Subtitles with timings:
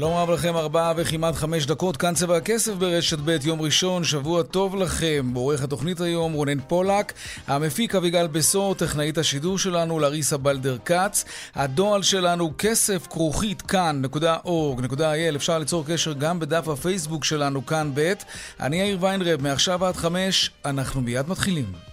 [0.00, 4.42] שלום רב לכם, ארבעה וכמעט חמש דקות, כאן צבע הכסף ברשת ב', יום ראשון, שבוע
[4.42, 5.30] טוב לכם.
[5.32, 7.12] בעורך התוכנית היום רונן פולק,
[7.46, 15.58] המפיק אביגל בסור, טכנאית השידור שלנו לריסה בלדר כץ, הדועל שלנו כסף כרוכית כאן.org.il, אפשר
[15.58, 18.12] ליצור קשר גם בדף הפייסבוק שלנו כאן ב'.
[18.60, 21.89] אני יאיר ויינרב, מעכשיו עד חמש, אנחנו מיד מתחילים.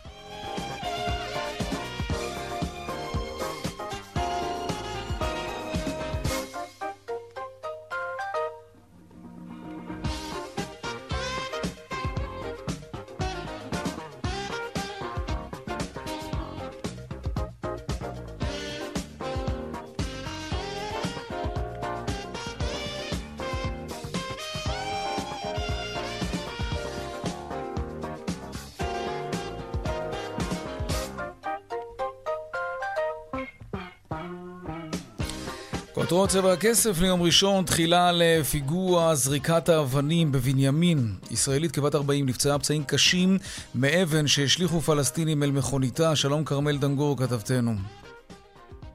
[36.28, 40.98] כותרות צבע הכסף ליום ראשון, תחילה לפיגוע זריקת האבנים בבנימין.
[41.32, 43.38] ישראלית כבת 40 נפצעה פצעים קשים
[43.76, 46.16] מאבן שהשליכו פלסטינים אל מכוניתה.
[46.16, 47.72] שלום כרמל דנגור, כתבתנו.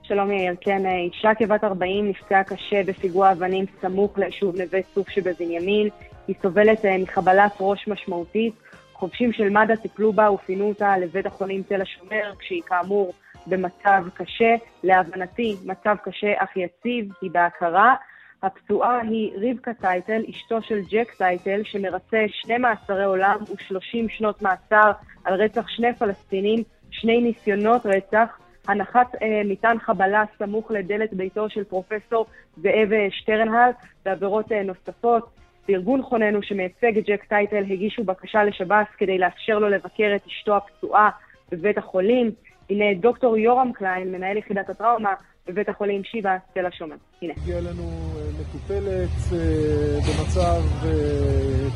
[0.03, 5.89] שלום יאיר, כן, אישה כבת 40 נפצעה קשה בפיגוע אבנים סמוך ליישוב נווה צוף שבבנימין.
[6.29, 8.55] היא סובלת אה, מחבלת ראש משמעותית.
[8.93, 13.13] חובשים של מד"א טיפלו בה ופינו אותה לבית החולים תל השומר, כשהיא כאמור
[13.47, 14.55] במצב קשה.
[14.83, 17.95] להבנתי, מצב קשה אך יציב, היא בהכרה.
[18.43, 24.93] הפצועה היא רבקה טייטל, אשתו של ג'ק טייטל, שמרצה שני מאסרי עולם ושלושים שנות מאסר
[25.25, 28.39] על רצח שני פלסטינים, שני ניסיונות רצח,
[28.69, 32.27] הנחת אה, מטען חבלה סמוך לדלת ביתו של פרופסור
[32.57, 33.71] זאב שטרנהל
[34.07, 35.31] ועבירות אה, נוספות.
[35.69, 40.57] בארגון חוננו שמייצג את ג'ק טייטל הגישו בקשה לשב"ס כדי לאפשר לו לבקר את אשתו
[40.57, 41.11] הפצועה
[41.51, 42.31] בבית החולים.
[42.73, 45.15] הנה דוקטור יורם קליין, מנהל יחידת הטראומה
[45.47, 46.97] בבית החולים שיבא, תל השומר.
[47.23, 47.33] הנה.
[47.43, 50.91] הגיעה אלינו אה, מטופלת אה, במצב אה,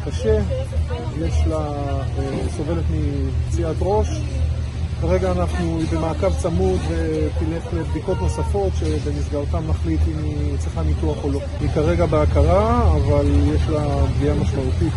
[0.07, 0.39] קשה,
[1.21, 1.63] יש לה,
[2.49, 4.09] סובלת מפציעת ראש.
[5.01, 11.41] כרגע אנחנו במעקב צמוד ותלך לבדיקות נוספות שבמסגרתן נחליט אם היא צריכה ניתוח או לא.
[11.61, 14.93] היא כרגע בהכרה, אבל יש לה פגיעה משמעותית.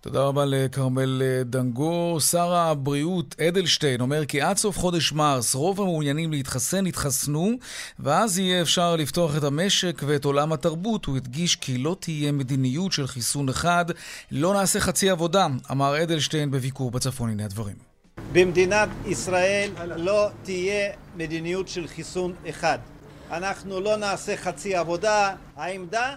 [0.00, 2.20] תודה רבה לכרמל אה, דנגור.
[2.20, 7.52] שר הבריאות אדלשטיין אומר כי עד סוף חודש מרס רוב המעוניינים להתחסן יתחסנו,
[7.98, 11.04] ואז יהיה אפשר לפתוח את המשק ואת עולם התרבות.
[11.04, 13.84] הוא הדגיש כי לא תהיה מדיניות של חיסון אחד,
[14.30, 17.30] לא נעשה חצי עבודה, אמר אדלשטיין בביקור בצפון.
[17.30, 17.76] הנה הדברים.
[18.32, 22.78] במדינת ישראל לא תהיה מדיניות של חיסון אחד.
[23.30, 25.34] אנחנו לא נעשה חצי עבודה.
[25.56, 26.14] העמדה,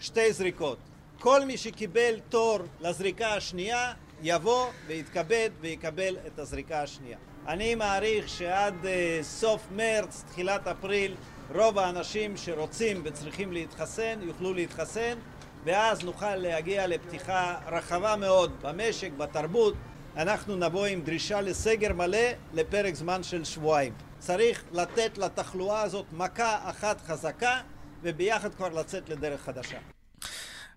[0.00, 0.91] שתי זריקות.
[1.22, 7.18] כל מי שקיבל תור לזריקה השנייה יבוא ויתכבד ויקבל את הזריקה השנייה.
[7.46, 8.86] אני מעריך שעד uh,
[9.22, 11.14] סוף מרץ, תחילת אפריל,
[11.54, 15.18] רוב האנשים שרוצים וצריכים להתחסן יוכלו להתחסן
[15.64, 19.74] ואז נוכל להגיע לפתיחה רחבה מאוד במשק, בתרבות.
[20.16, 23.92] אנחנו נבוא עם דרישה לסגר מלא לפרק זמן של שבועיים.
[24.18, 27.60] צריך לתת לתחלואה הזאת מכה אחת חזקה
[28.02, 29.78] וביחד כבר לצאת לדרך חדשה.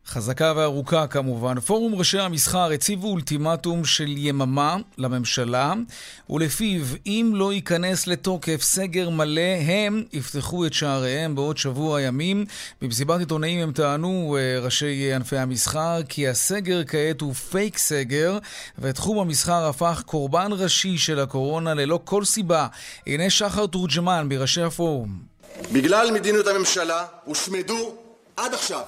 [0.08, 1.60] חזקה וארוכה כמובן.
[1.60, 5.74] פורום ראשי המסחר הציבו אולטימטום של יממה לממשלה,
[6.30, 12.46] ולפיו אם לא ייכנס לתוקף סגר מלא, הם יפתחו את שעריהם בעוד שבוע ימים.
[12.82, 18.38] במסיבת עיתונאים הם טענו, אה, ראשי ענפי המסחר, כי הסגר כעת הוא פייק סגר,
[18.80, 22.68] ותחום המסחר הפך קורבן ראשי של הקורונה ללא כל סיבה.
[23.08, 25.20] הנה שחר תורג'מן בראשי הפורום.
[25.72, 27.96] בגלל מדיניות הממשלה הושמדו
[28.38, 28.82] עד עכשיו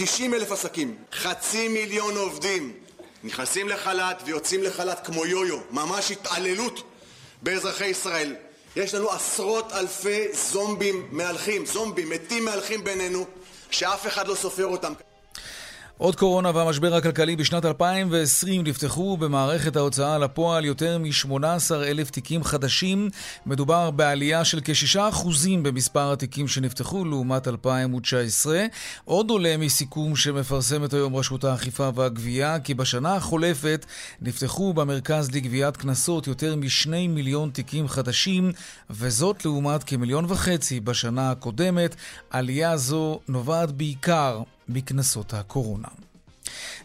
[0.00, 2.72] 90 אלף עסקים, חצי מיליון עובדים
[3.24, 6.82] נכנסים לחל"ת ויוצאים לחל"ת כמו יו-יו, ממש התעללות
[7.42, 8.36] באזרחי ישראל.
[8.76, 13.26] יש לנו עשרות אלפי זומבים מהלכים, זומבים, מתים מהלכים בינינו,
[13.70, 14.92] שאף אחד לא סופר אותם.
[15.98, 23.10] עוד קורונה והמשבר הכלכלי בשנת 2020 נפתחו במערכת ההוצאה לפועל יותר מ-18 אלף תיקים חדשים.
[23.46, 25.28] מדובר בעלייה של כ-6%
[25.62, 28.66] במספר התיקים שנפתחו לעומת 2019.
[29.04, 33.86] עוד עולה מסיכום שמפרסמת היום רשות האכיפה והגבייה כי בשנה החולפת
[34.20, 38.52] נפתחו במרכז לגביית קנסות יותר מ-2 מיליון תיקים חדשים,
[38.90, 41.96] וזאת לעומת כמיליון וחצי בשנה הקודמת.
[42.30, 45.88] עלייה זו נובעת בעיקר מקנסות הקורונה.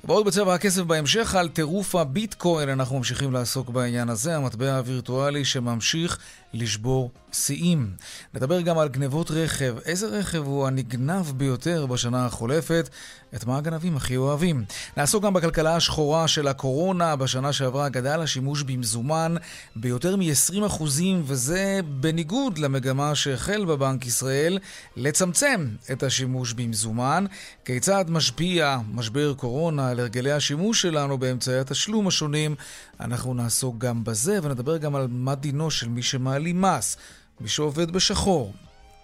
[0.04, 6.18] ועוד בצבע הכסף בהמשך על טירוף הביטקוין, אנחנו ממשיכים לעסוק בעניין הזה, המטבע הווירטואלי שממשיך
[6.54, 7.92] לשבור שיאים.
[8.34, 9.76] נדבר גם על גנבות רכב.
[9.86, 12.90] איזה רכב הוא הנגנב ביותר בשנה החולפת?
[13.36, 14.66] את מה הגנבים הכי אוהבים?
[14.98, 17.16] נעסוק גם בכלכלה השחורה של הקורונה.
[17.16, 19.36] בשנה שעברה גדל השימוש במזומן
[19.76, 20.84] ביותר מ-20%,
[21.24, 24.60] וזה בניגוד למגמה שהחל בבנק ישראל
[24.96, 27.26] לצמצם את השימוש במזומן.
[27.66, 32.56] כיצד משפיע משבר קורונה על הרגלי השימוש שלנו באמצעי התשלום השונים?
[33.00, 36.04] אנחנו נעסוק גם בזה, ונדבר גם על מה דינו של מי
[36.44, 36.98] שמעלים מס,
[37.42, 38.54] מי שעובד בשחור.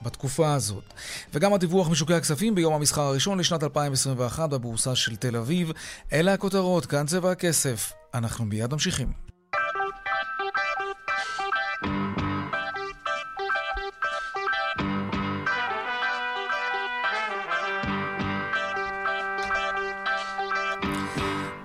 [0.02, 0.84] בתקופה הזאת.
[1.34, 5.72] וגם הדיווח משוקי הכספים ביום המסחר הראשון לשנת 2021 בבורסה של תל אביב.
[6.14, 7.92] אלה הכותרות, כאן צבע הכסף.
[8.14, 9.29] אנחנו מיד ממשיכים.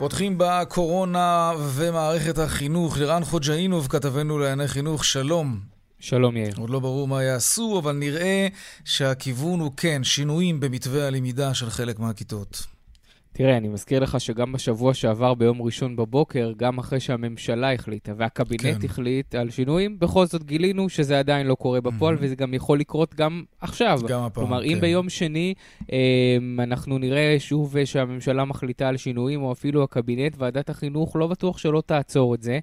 [0.05, 2.99] פותחים בקורונה ומערכת החינוך.
[2.99, 5.61] לירן חוג'אינוב, כתבנו לענייני חינוך, שלום.
[6.01, 6.55] שלום יאיר.
[6.59, 8.49] עוד לא ברור מה יעשו, אבל נראה
[8.85, 12.74] שהכיוון הוא כן, שינויים במתווה הלמידה של חלק מהכיתות.
[13.37, 18.63] תראה, אני מזכיר לך שגם בשבוע שעבר ביום ראשון בבוקר, גם אחרי שהממשלה החליטה והקבינט
[18.63, 18.85] כן.
[18.85, 22.19] החליט על שינויים, בכל זאת גילינו שזה עדיין לא קורה בפועל, mm-hmm.
[22.21, 24.01] וזה גם יכול לקרות גם עכשיו.
[24.09, 24.69] גם הפעם, כלומר, כן.
[24.69, 25.55] אם ביום שני
[25.93, 31.59] אה, אנחנו נראה שוב שהממשלה מחליטה על שינויים, או אפילו הקבינט, ועדת החינוך לא בטוח
[31.59, 32.59] שלא תעצור את זה,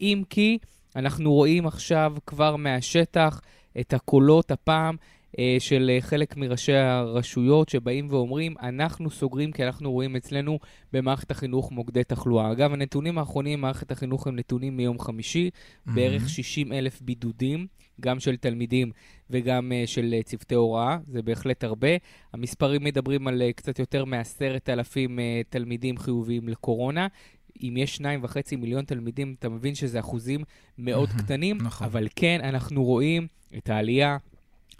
[0.00, 0.58] אם כי
[0.96, 3.40] אנחנו רואים עכשיו כבר מהשטח
[3.80, 4.96] את הקולות הפעם.
[5.38, 10.58] אה, של אה, חלק מראשי הרשויות שבאים ואומרים, אנחנו סוגרים כי אנחנו רואים אצלנו
[10.92, 12.52] במערכת החינוך מוקדי תחלואה.
[12.52, 15.90] אגב, הנתונים האחרונים במערכת החינוך הם נתונים מיום חמישי, mm-hmm.
[15.94, 17.66] בערך 60 אלף בידודים,
[18.00, 18.90] גם של תלמידים
[19.30, 21.88] וגם uh, של uh, צוותי הוראה, זה בהחלט הרבה.
[22.32, 27.06] המספרים מדברים על uh, קצת יותר מעשרת אלפים uh, תלמידים חיוביים לקורונה.
[27.62, 30.44] אם יש שניים וחצי מיליון תלמידים, אתה מבין שזה אחוזים
[30.78, 31.86] מאוד קטנים, נכון.
[31.86, 33.26] אבל כן, אנחנו רואים
[33.56, 34.16] את העלייה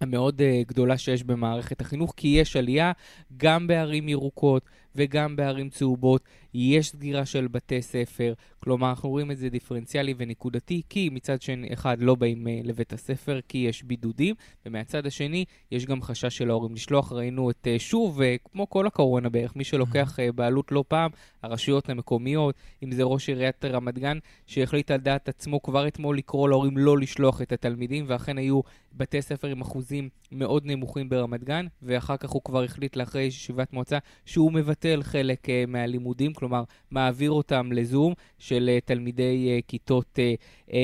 [0.03, 2.93] המאוד uh, גדולה שיש במערכת החינוך, כי יש עלייה
[3.37, 4.63] גם בערים ירוקות
[4.97, 6.23] וגם בערים צהובות.
[6.55, 8.33] יש סגירה של בתי ספר,
[8.65, 12.93] כלומר, אנחנו רואים את זה דיפרנציאלי ונקודתי, כי מצד שני, אחד, לא באים uh, לבית
[12.93, 14.35] הספר כי יש בידודים,
[14.67, 17.13] ומהצד השני, יש גם חשש של ההורים לשלוח.
[17.13, 21.11] ראינו את, uh, שוב, uh, כמו כל הקורונה בערך, מי שלוקח uh, בעלות לא פעם,
[21.43, 26.49] הרשויות המקומיות, אם זה ראש עיריית רמת גן, שהחליט על דעת עצמו כבר אתמול לקרוא
[26.49, 28.61] להורים לא לשלוח את התלמידים, ואכן היו
[28.93, 33.73] בתי ספר עם אחוזים מאוד נמוכים ברמת גן, ואחר כך הוא כבר החליט לאחרי ישיבת
[33.73, 38.15] מועצה שהוא מבטל חלק uh, מהלימודים, כלומר, מעביר אותם לזום
[38.55, 40.75] של uh, תלמידי uh, כיתות uh, A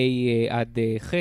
[0.49, 1.15] עד ח'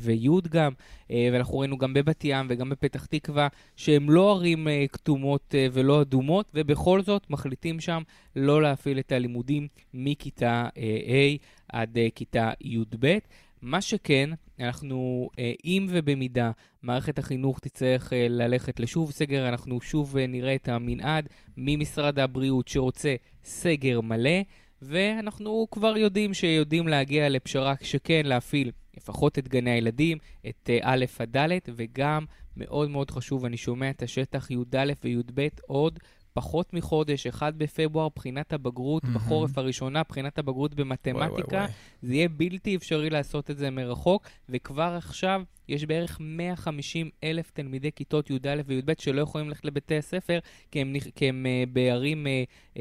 [0.00, 0.72] וי' גם,
[1.10, 7.02] ואנחנו ראינו גם בבת ים וגם בפתח תקווה, שהם לא ערים כתומות ולא אדומות, ובכל
[7.02, 8.02] זאת מחליטים שם
[8.36, 10.68] לא להפעיל את הלימודים מכיתה
[11.06, 11.38] A
[11.68, 13.18] עד כיתה י"ב.
[13.62, 16.50] מה שכן, אנחנו, אה, אם ובמידה
[16.82, 22.68] מערכת החינוך תצטרך אה, ללכת לשוב סגר, אנחנו שוב אה, נראה את המנעד ממשרד הבריאות
[22.68, 23.14] שרוצה
[23.44, 24.40] סגר מלא,
[24.82, 30.18] ואנחנו כבר יודעים שיודעים להגיע לפשרה שכן להפעיל לפחות את גני הילדים,
[30.48, 32.24] את א' עד ד', וגם,
[32.56, 35.98] מאוד מאוד חשוב, אני שומע את השטח י"א וי"ב עוד
[36.32, 39.08] פחות מחודש, 1 בפברואר, בחינת הבגרות mm-hmm.
[39.08, 41.18] בחורף הראשונה, בחינת הבגרות במתמטיקה.
[41.18, 41.72] וואי, וואי, וואי.
[42.02, 47.92] זה יהיה בלתי אפשרי לעשות את זה מרחוק, וכבר עכשיו יש בערך 150 אלף תלמידי
[47.92, 50.38] כיתות י"א וי"ב שלא יכולים ללכת לבתי הספר,
[50.70, 52.80] כי הם, כי הם uh, בערים uh, uh,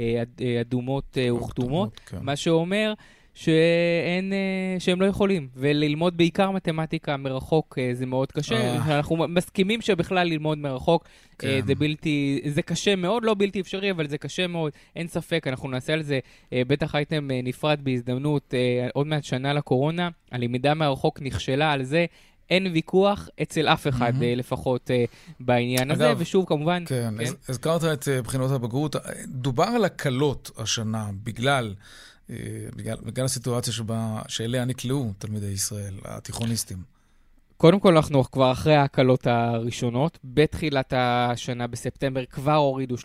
[0.61, 2.17] אדומות uh, וכתומות, כן.
[2.21, 2.93] מה שאומר...
[3.39, 8.55] שאין, אה, שהם לא יכולים, וללמוד בעיקר מתמטיקה מרחוק אה, זה מאוד קשה.
[8.55, 8.95] אה.
[8.97, 11.05] אנחנו מסכימים שבכלל ללמוד מרחוק
[11.37, 11.59] כן.
[11.65, 15.69] זה בלתי, זה קשה מאוד, לא בלתי אפשרי, אבל זה קשה מאוד, אין ספק, אנחנו
[15.69, 16.19] נעשה על זה
[16.51, 18.53] בטח אייטם נפרד בהזדמנות,
[18.93, 22.05] עוד מעט שנה לקורונה, הלמידה מרחוק נכשלה על זה.
[22.49, 24.37] אין ויכוח אצל אף אחד mm-hmm.
[24.37, 24.91] לפחות
[25.39, 26.83] בעניין אגב, הזה, ושוב, כמובן...
[26.85, 27.31] כן, כן.
[27.49, 28.95] הזכרת את בחינות הבגרות.
[29.27, 31.73] דובר על הקלות השנה בגלל
[32.75, 36.98] בגלל, בגלל הסיטואציה שבה, שאליה נקלעו תלמידי ישראל, התיכוניסטים.
[37.61, 40.19] קודם כל, אנחנו כבר אחרי ההקלות הראשונות.
[40.23, 42.97] בתחילת השנה, בספטמבר, כבר הורידו 30%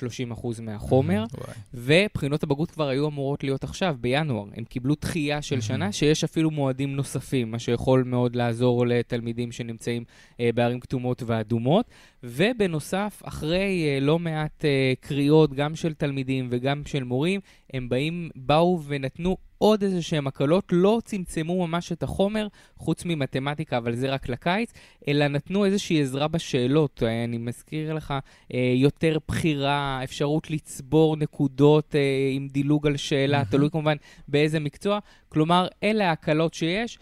[0.62, 1.54] מהחומר, וואי.
[1.74, 4.44] ובחינות הבגרות כבר היו אמורות להיות עכשיו, בינואר.
[4.56, 10.04] הם קיבלו דחייה של שנה, שיש אפילו מועדים נוספים, מה שיכול מאוד לעזור לתלמידים שנמצאים
[10.40, 11.86] אה, בערים כתומות ואדומות.
[12.22, 17.40] ובנוסף, אחרי אה, לא מעט אה, קריאות, גם של תלמידים וגם של מורים,
[17.72, 22.46] הם באים, באו ונתנו עוד איזה שהם הקלות, לא צמצמו ממש את החומר,
[22.76, 24.72] חוץ ממתמטיקה, אבל זה רק לקיץ,
[25.08, 27.02] אלא נתנו איזושהי עזרה בשאלות.
[27.02, 28.14] אה, אני מזכיר לך,
[28.54, 32.00] אה, יותר בחירה, אפשרות לצבור נקודות אה,
[32.32, 33.96] עם דילוג על שאלה, תלוי כמובן
[34.28, 34.98] באיזה מקצוע.
[35.28, 36.98] כלומר, אלה ההקלות שיש.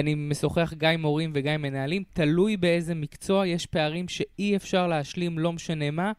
[0.00, 4.86] אני משוחח גם עם מורים וגם עם מנהלים, תלוי באיזה מקצוע, יש פערים שאי אפשר
[4.86, 6.12] להשלים, לא משנה מה.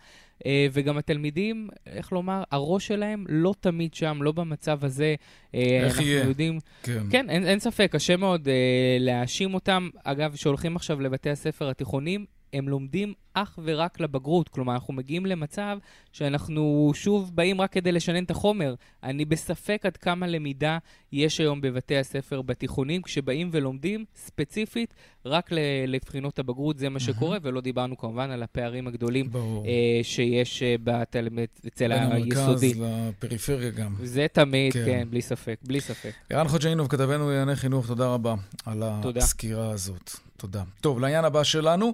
[0.45, 5.15] אה, וגם התלמידים, איך לומר, הראש שלהם לא תמיד שם, לא במצב הזה.
[5.55, 6.23] אה, איך אנחנו יהיה?
[6.23, 6.59] יודעים...
[6.83, 7.03] כן.
[7.09, 9.89] כן, אין, אין ספק, קשה מאוד אה, להאשים אותם.
[10.03, 14.49] אגב, שהולכים עכשיו לבתי הספר התיכוניים, הם לומדים אך ורק לבגרות.
[14.49, 15.77] כלומר, אנחנו מגיעים למצב
[16.11, 18.75] שאנחנו שוב באים רק כדי לשנן את החומר.
[19.03, 20.77] אני בספק עד כמה למידה
[21.11, 24.93] יש היום בבתי הספר בתיכונים, כשבאים ולומדים ספציפית
[25.25, 25.49] רק
[25.87, 29.65] לבחינות הבגרות, זה מה שקורה, ולא דיברנו כמובן על הפערים הגדולים ברור.
[29.65, 32.73] אה, שיש אה, בתלמד, אצל בין המרכז היסודי.
[32.77, 33.95] לפריפריה גם.
[34.03, 34.85] זה תמיד, כן.
[34.85, 36.11] כן, בלי ספק, בלי ספק.
[36.29, 39.19] ערן חוג'יינוב, כתבנו לענייני חינוך, תודה רבה על תודה.
[39.19, 40.11] הסקירה הזאת.
[40.43, 40.63] תודה.
[40.81, 41.93] טוב, לעניין הבא שלנו.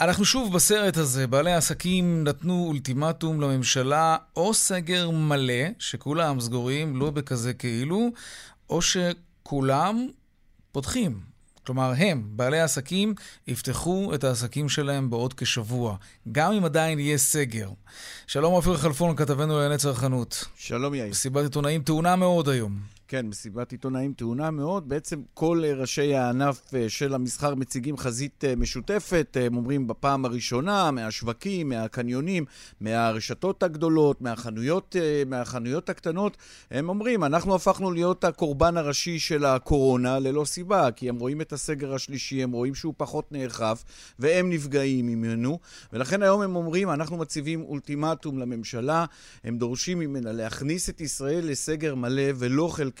[0.00, 7.10] אנחנו שוב בסרט הזה, בעלי העסקים נתנו אולטימטום לממשלה, או סגר מלא, שכולם סגורים, לא
[7.10, 8.10] בכזה כאילו,
[8.70, 10.08] או שכולם
[10.72, 11.20] פותחים.
[11.66, 13.14] כלומר, הם, בעלי העסקים,
[13.46, 15.96] יפתחו את העסקים שלהם בעוד כשבוע,
[16.32, 17.70] גם אם עדיין יהיה סגר.
[18.26, 20.44] שלום עופר חלפון, כתבנו לענייני צרכנות.
[20.56, 21.10] שלום יאיר.
[21.10, 22.99] מסיבת עיתונאים טעונה מאוד היום.
[23.10, 24.88] כן, מסיבת עיתונאים טעונה מאוד.
[24.88, 29.36] בעצם כל אה, ראשי הענף אה, של המסחר מציגים חזית אה, משותפת.
[29.40, 32.44] הם אומרים בפעם הראשונה, מהשווקים, מהקניונים,
[32.80, 36.36] מהרשתות הגדולות, מהחנויות, מהחנויות הקטנות.
[36.70, 41.52] הם אומרים, אנחנו הפכנו להיות הקורבן הראשי של הקורונה ללא סיבה, כי הם רואים את
[41.52, 43.84] הסגר השלישי, הם רואים שהוא פחות נאכף,
[44.18, 45.58] והם נפגעים ממנו.
[45.92, 49.04] ולכן היום הם אומרים, אנחנו מציבים אולטימטום לממשלה,
[49.44, 52.99] הם דורשים ממנה להכניס את ישראל לסגר מלא ולא חלקי,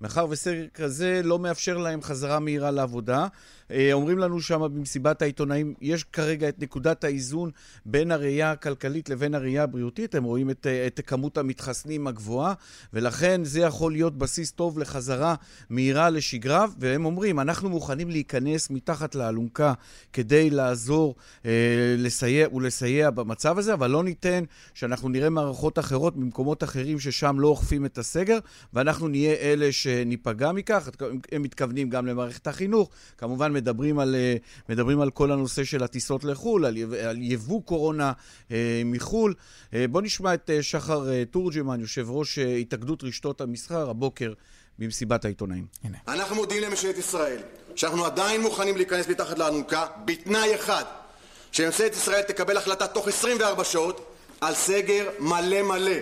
[0.00, 3.26] מאחר וסגר כזה לא מאפשר להם חזרה מהירה לעבודה.
[3.70, 7.50] אה, אומרים לנו שם במסיבת העיתונאים, יש כרגע את נקודת האיזון
[7.86, 10.14] בין הראייה הכלכלית לבין הראייה הבריאותית.
[10.14, 12.54] הם רואים את, אה, את כמות המתחסנים הגבוהה,
[12.92, 15.34] ולכן זה יכול להיות בסיס טוב לחזרה
[15.70, 19.72] מהירה לשגרה, והם אומרים, אנחנו מוכנים להיכנס מתחת לאלונקה
[20.12, 21.14] כדי לעזור,
[21.46, 21.50] אה,
[21.98, 27.48] לסייע ולסייע במצב הזה, אבל לא ניתן שאנחנו נראה מערכות אחרות במקומות אחרים ששם לא
[27.48, 28.38] אוכפים את הסגר,
[28.74, 30.88] ואנחנו נהיה אלה שניפגע מכך.
[31.32, 34.34] הם מתכוונים גם למערכת החינוך, כמובן מדברים על, אה,
[34.68, 36.76] מדברים על כל הנושא של הטיסות לחו"ל, על,
[37.08, 38.12] על יבוא קורונה
[38.50, 39.34] אה, מחו"ל.
[39.74, 44.32] אה, בואו נשמע את שחר תורג'מן, יושב ראש התאגדות רשתות המסחר, הבוקר
[44.78, 45.66] במסיבת העיתונאים.
[46.08, 47.38] אנחנו מודיעים לממשלת ישראל
[47.74, 50.84] שאנחנו עדיין מוכנים להיכנס מתחת לאלונקה בתנאי אחד
[51.52, 54.06] שממשלת ישראל תקבל החלטה תוך 24 שעות
[54.40, 55.96] על סגר מלא מלא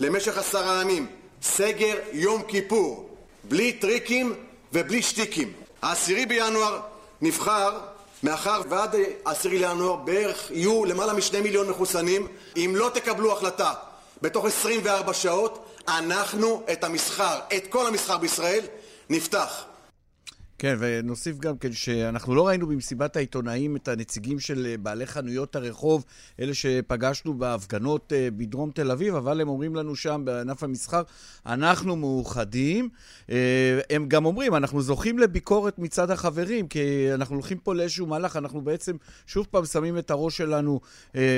[0.00, 1.06] למשך עשרה ימים
[1.42, 4.34] סגר יום כיפור בלי טריקים
[4.72, 6.80] ובלי שטיקים העשירי בינואר
[7.22, 7.78] נבחר
[8.22, 8.94] מאחר ועד
[9.24, 13.74] העשירי לינואר בערך יהיו למעלה משני מיליון מחוסנים אם לא תקבלו החלטה
[14.22, 18.64] בתוך 24 שעות אנחנו את המסחר, את כל המסחר בישראל,
[19.10, 19.64] נפתח.
[20.58, 25.56] כן, ונוסיף גם כן שאנחנו לא ראינו במסיבת העיתונאים את הנציגים של אה, בעלי חנויות
[25.56, 26.04] הרחוב,
[26.40, 31.02] אלה שפגשנו בהפגנות אה, בדרום תל אביב, אבל הם אומרים לנו שם בענף המסחר,
[31.46, 32.88] אנחנו מאוחדים.
[33.30, 38.36] אה, הם גם אומרים, אנחנו זוכים לביקורת מצד החברים, כי אנחנו הולכים פה לאיזשהו מהלך,
[38.36, 38.96] אנחנו בעצם
[39.26, 40.80] שוב פעם שמים את הראש שלנו,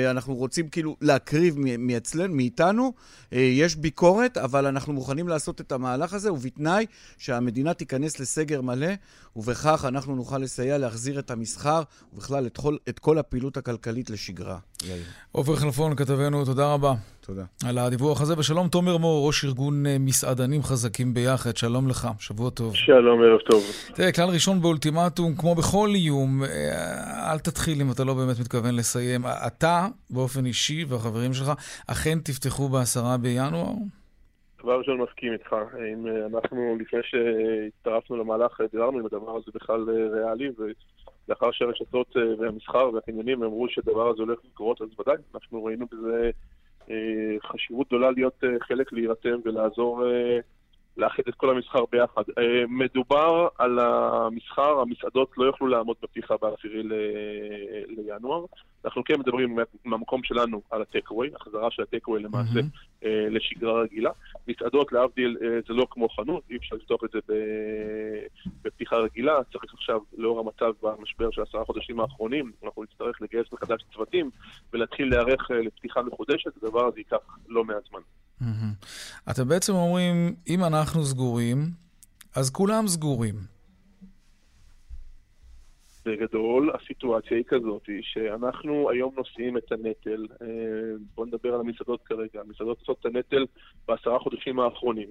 [0.09, 2.93] אנחנו רוצים כאילו להקריב מאצלנו, מאיתנו.
[3.31, 6.85] יש ביקורת, אבל אנחנו מוכנים לעשות את המהלך הזה, ובתנאי
[7.17, 8.87] שהמדינה תיכנס לסגר מלא.
[9.35, 11.81] ובכך אנחנו נוכל לסייע להחזיר את המסחר,
[12.13, 14.57] ובכלל את כל, את כל הפעילות הכלכלית לשגרה.
[15.31, 16.93] עופר חלפון, כתבנו, תודה רבה
[17.29, 17.43] תודה.
[17.65, 22.49] על הדיווח הזה, ושלום תומר מור, ראש ארגון אה, מסעדנים חזקים ביחד, שלום לך, שבוע
[22.49, 22.75] טוב.
[22.75, 23.63] שלום, ערב טוב.
[23.93, 28.75] תראה, כלל ראשון באולטימטום, כמו בכל איום, אה, אל תתחיל אם אתה לא באמת מתכוון
[28.75, 29.25] לסיים.
[29.47, 31.51] אתה, באופן אישי, והחברים שלך,
[31.87, 33.73] אכן תפתחו בעשרה בינואר?
[34.63, 35.55] דבר ראשון מסכים איתך.
[35.93, 40.49] אם אה, אנחנו, לפני שהצטרפנו למהלך, אה, דיברנו אם הדבר הזה בכלל אה, ריאלי,
[41.27, 46.31] ולאחר שהרשתות והמסחר והקניונים אמרו שהדבר הזה הולך לקרות, אז ודאי, אנחנו ראינו בזה
[47.43, 50.03] חשיבות גדולה להיות חלק, להירתם ולעזור
[50.99, 52.21] לאחד את כל המסחר ביחד.
[52.37, 56.83] אה, מדובר על המסחר, המסעדות לא יוכלו לעמוד בפתיחה בעשירי
[57.87, 58.45] לינואר.
[58.85, 63.05] אנחנו כן מדברים מהמקום שלנו על הטקווי, החזרה של הטקווי למעשה mm-hmm.
[63.07, 64.11] לשגרה רגילה.
[64.47, 67.19] מסעדות, להבדיל, אה, זה לא כמו חנות, אי אפשר לפתוח את זה
[68.61, 69.43] בפתיחה רגילה.
[69.51, 74.29] צריך עכשיו, לאור המצב במשבר של עשרה חודשים האחרונים, אנחנו נצטרך לגייס מחדש צוותים
[74.73, 78.01] ולהתחיל להיערך לפתיחה מחודשת, הדבר הזה ייקח לא מעט זמן.
[78.41, 79.31] Mm-hmm.
[79.31, 81.57] אתם בעצם אומרים, אם אנחנו סגורים,
[82.35, 83.35] אז כולם סגורים.
[86.05, 90.47] בגדול, הסיטואציה היא כזאת, שאנחנו היום נושאים את הנטל, אה,
[91.15, 93.45] בואו נדבר על המסעדות כרגע, המסעדות עושות את הנטל
[93.87, 95.07] בעשרה חודשים האחרונים,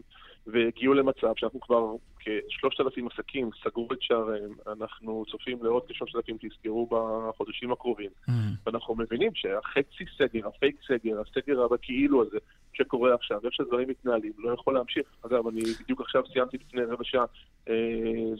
[0.46, 6.36] והגיעו למצב שאנחנו כבר כשלושת אלפים עסקים סגרו את שעריהם, אנחנו צופים לעוד כשלושת אלפים
[6.40, 8.32] שיסגרו בחודשים הקרובים, mm.
[8.66, 12.38] ואנחנו מבינים שהחצי סגר, הפייק סגר, הסגר הבכאילו הזה,
[12.78, 15.06] שקורה עכשיו, איך שהדברים מתנהלים, לא יכול להמשיך.
[15.26, 17.24] אגב, אני בדיוק עכשיו סיימתי לפני רבע שעה
[17.68, 17.74] אה,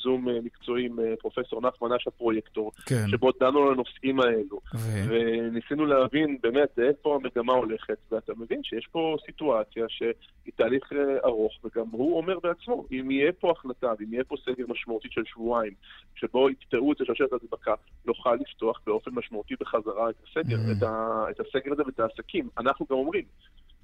[0.02, 3.04] זום אה, מקצועי עם אה, פרופסור נחמן אש הפרויקטור, כן.
[3.08, 4.78] שבו דנו על הנושאים האלו, ו...
[5.08, 11.52] וניסינו להבין באמת איפה המגמה הולכת, ואתה מבין שיש פה סיטואציה שהיא תהליך אה, ארוך,
[11.64, 15.72] וגם הוא אומר בעצמו, אם יהיה פה החלטה, ואם יהיה פה סגר משמעותי של שבועיים,
[16.14, 17.74] שבו יקטעו את שרשרת ההדבקה,
[18.06, 20.78] נוכל לפתוח באופן משמעותי בחזרה את הסגר, mm.
[20.78, 22.48] את, ה, את הסגר הזה ואת העסקים.
[22.58, 23.24] אנחנו גם אומרים,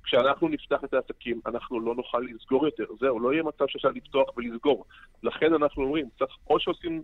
[0.04, 2.84] כשאנחנו נפתח את העסקים, אנחנו לא נוכל לסגור יותר.
[3.00, 4.84] זהו, לא יהיה מצב שאפשר לפתוח ולסגור.
[5.22, 7.02] לכן אנחנו אומרים, צריך או שעושים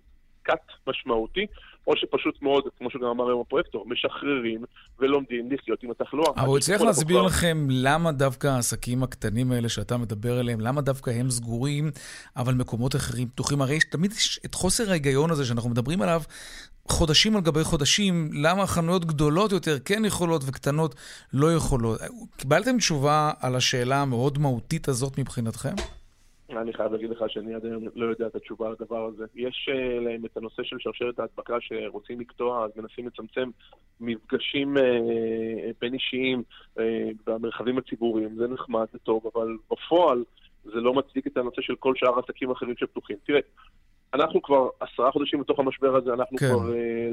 [0.51, 1.47] קאט משמעותי,
[1.87, 4.65] או שפשוט מאוד, כמו שגם אמר היום הפרויקטור, משחררים
[4.99, 6.31] ולומדים לחיות עם התחלואה.
[6.37, 7.27] אבל הוא הצליח להסביר כבר...
[7.27, 11.91] לכם למה דווקא העסקים הקטנים האלה שאתה מדבר עליהם, למה דווקא הם סגורים,
[12.37, 13.63] אבל מקומות אחרים פתוחים?
[13.63, 14.13] הרי יש תמיד
[14.45, 16.23] את חוסר ההיגיון הזה שאנחנו מדברים עליו
[16.89, 20.95] חודשים על גבי חודשים, למה חנויות גדולות יותר כן יכולות וקטנות
[21.33, 22.01] לא יכולות.
[22.37, 25.75] קיבלתם תשובה על השאלה המאוד מהותית הזאת מבחינתכם?
[26.57, 29.25] אני חייב להגיד לך שאני עד היום לא יודע את התשובה לדבר הזה.
[29.35, 33.51] יש uh, להם את הנושא של שרשרת ההדבקה שרוצים לקטוע, אז מנסים לצמצם
[34.01, 34.81] מפגשים uh,
[35.81, 36.43] בין אישיים
[36.79, 36.81] uh,
[37.27, 38.37] במרחבים הציבוריים.
[38.37, 40.25] זה נחמד, זה טוב, אבל בפועל
[40.65, 43.17] זה לא מצדיק את הנושא של כל שאר העסקים האחרים שפתוחים.
[43.25, 43.41] תראה,
[44.15, 46.47] אנחנו כבר עשרה חודשים בתוך המשבר הזה, אנחנו כן.
[46.47, 46.73] כבר uh,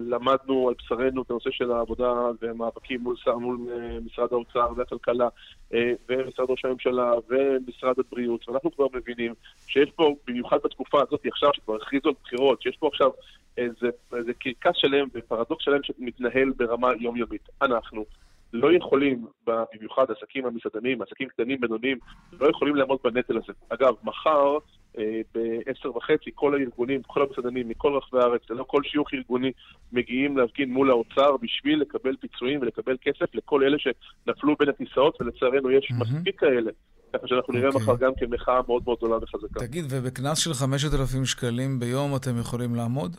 [0.10, 5.28] למדנו על בשרנו את הנושא של העבודה ומאבקים מול, מול uh, משרד האוצר והכלכלה
[5.72, 5.76] uh,
[6.10, 9.34] ומשרד ראש הממשלה ומשרד הבריאות, ואנחנו כבר מבינים
[9.68, 13.10] שיש פה, במיוחד בתקופה הזאת עכשיו, שכבר הכריזו על בחירות, שיש פה עכשיו
[13.58, 17.50] איזה, איזה קרקס שלם ופרדוקס שלם שמתנהל ברמה יומיומית.
[17.62, 18.06] אנחנו
[18.54, 21.98] לא יכולים, במיוחד עסקים המסעדנים, עסקים קטנים, בינוניים,
[22.40, 23.54] לא יכולים לעמוד בנטל הזה.
[23.70, 24.58] אגב, מחר...
[24.98, 29.52] אה, בעשר וחצי, כל הארגונים, כל המסעדנים מכל רחבי הארץ, ללא כל שיוך ארגוני,
[29.92, 35.72] מגיעים להפגין מול האוצר בשביל לקבל פיצויים ולקבל כסף לכל אלה שנפלו בין הכיסאות, ולצערנו
[35.72, 36.16] יש mm-hmm.
[36.16, 36.72] מספיק כאלה.
[37.14, 37.76] ככה שאנחנו נראה okay.
[37.76, 39.60] מחר גם כמחאה מאוד מאוד גדולה וחזקה.
[39.60, 43.18] תגיד, ובקנס של 5,000 שקלים ביום אתם יכולים לעמוד?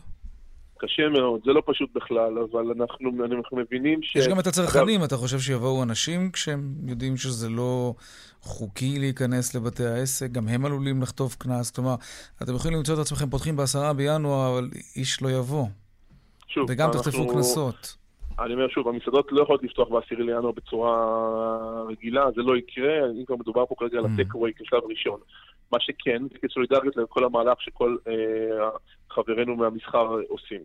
[0.78, 4.16] קשה מאוד, זה לא פשוט בכלל, אבל אנחנו, אנחנו מבינים ש...
[4.16, 7.94] יש גם את הצרכנים, אתה חושב שיבואו אנשים כשהם יודעים שזה לא
[8.40, 10.30] חוקי להיכנס לבתי העסק?
[10.30, 11.70] גם הם עלולים לחטוף קנס.
[11.70, 11.94] כלומר,
[12.42, 15.66] אתם יכולים למצוא את עצמכם פותחים בעשרה בינואר, אבל איש לא יבוא.
[16.48, 17.02] שוב, וגם אנחנו...
[17.02, 17.96] תחטפו קנסות.
[18.38, 23.24] אני אומר שוב, המסעדות לא יכולות לפתוח בעשירי לינואר בצורה רגילה, זה לא יקרה, אם
[23.24, 24.08] כבר מדובר פה כרגע על mm.
[24.14, 25.20] הטק-אווי כשלב ראשון.
[25.72, 28.68] מה שכן, זה כסולידריות לכל המהלך שכל אה,
[29.10, 30.60] חברינו מהמסחר עושים.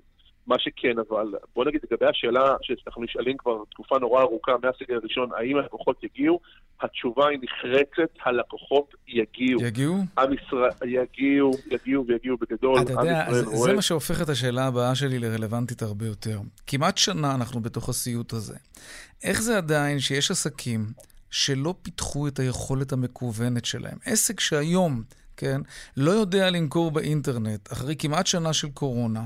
[0.48, 5.30] מה שכן, אבל בוא נגיד לגבי השאלה שאנחנו נשאלים כבר תקופה נורא ארוכה מהסגר הראשון,
[5.38, 6.40] האם הלקוחות יגיעו?
[6.84, 9.62] התשובה היא נחרצת, הלקוחות יגיעו.
[9.62, 9.98] יגיעו?
[10.17, 12.82] עם ישראל, יגיעו, יגיעו ויגיעו בגדול.
[12.82, 13.69] אתה יודע, זה, רואה...
[13.69, 16.39] זה מה שהופך את השאלה הבאה שלי לרלוונטית הרבה יותר.
[16.67, 18.56] כמעט שנה אנחנו בתוך הסיוט הזה.
[19.24, 20.86] איך זה עדיין שיש עסקים
[21.32, 23.98] שלא פיתחו את היכולת המקוונת שלהם?
[24.06, 25.04] עסק שהיום...
[25.38, 25.62] כן,
[25.98, 29.24] לא יודע למכור באינטרנט, אחרי כמעט שנה של קורונה,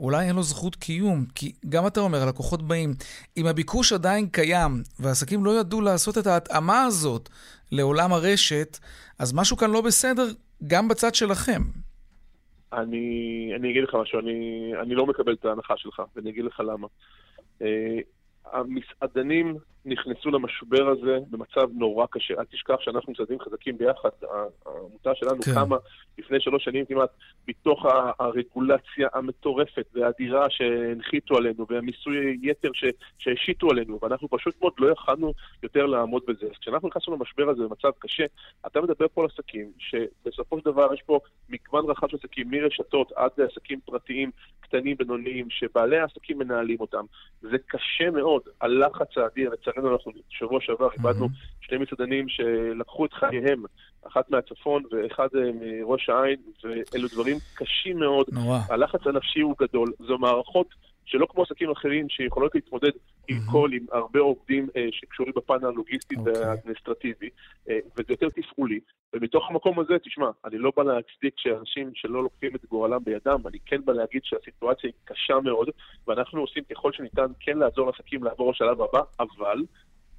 [0.00, 1.24] אולי אין לו זכות קיום.
[1.34, 2.94] כי גם אתה אומר, הלקוחות באים,
[3.36, 7.28] אם הביקוש עדיין קיים, והעסקים לא ידעו לעשות את ההתאמה הזאת
[7.72, 8.78] לעולם הרשת,
[9.18, 10.26] אז משהו כאן לא בסדר
[10.66, 11.62] גם בצד שלכם.
[12.72, 16.60] אני, אני אגיד לך משהו, אני, אני לא מקבל את ההנחה שלך, ואני אגיד לך
[16.60, 16.86] למה.
[17.60, 17.64] Uh,
[18.52, 22.34] המסעדנים נכנסו למשבר הזה במצב נורא קשה.
[22.38, 24.08] אל תשכח שאנחנו מסעדים חזקים ביחד.
[24.66, 25.54] העמותה שלנו כן.
[25.54, 25.76] קמה
[26.18, 27.10] לפני שלוש שנים כמעט
[27.48, 27.86] מתוך
[28.18, 32.70] הרגולציה המטורפת והאדירה שהנחיתו עלינו והמיסוי יתר
[33.18, 36.46] שהשיתו עלינו, ואנחנו פשוט מאוד לא יכלנו יותר לעמוד בזה.
[36.46, 38.24] אז כשאנחנו נכנסנו למשבר הזה במצב קשה,
[38.66, 43.12] אתה מדבר פה על עסקים שבסופו של דבר יש פה מגוון רחב של עסקים, מרשתות
[43.12, 47.04] עד לעסקים פרטיים קטנים, בינוניים, שבעלי העסקים מנהלים אותם.
[47.40, 51.28] זה קשה מאוד, הלחץ האדיר, לצערי לצערנו אנחנו שבוע שעבר איבדנו
[51.60, 53.62] שני מסעדנים שלקחו את חייהם,
[54.06, 58.26] אחת מהצפון ואחד אה, מראש העין, ואלו דברים קשים מאוד.
[58.32, 58.58] נורא.
[58.68, 60.66] הלחץ הנפשי הוא גדול, זו מערכות
[61.06, 62.90] שלא כמו עסקים אחרים שיכולות להתמודד
[63.28, 66.32] עם קול, עם הרבה עובדים אה, שקשורים בפן הלוגיסטי אוקיי.
[66.32, 67.28] והאדמיניסטרטיבי,
[67.70, 68.80] אה, וזה יותר תפעולי.
[69.12, 73.58] ומתוך המקום הזה, תשמע, אני לא בא להצדיק שאנשים שלא לוקחים את גורלם בידם, אני
[73.66, 75.68] כן בא להגיד שהסיטואציה היא קשה מאוד,
[76.06, 79.62] ואנחנו עושים ככל שניתן כן לעזור לעסקים לעבור לשלב הבא, אבל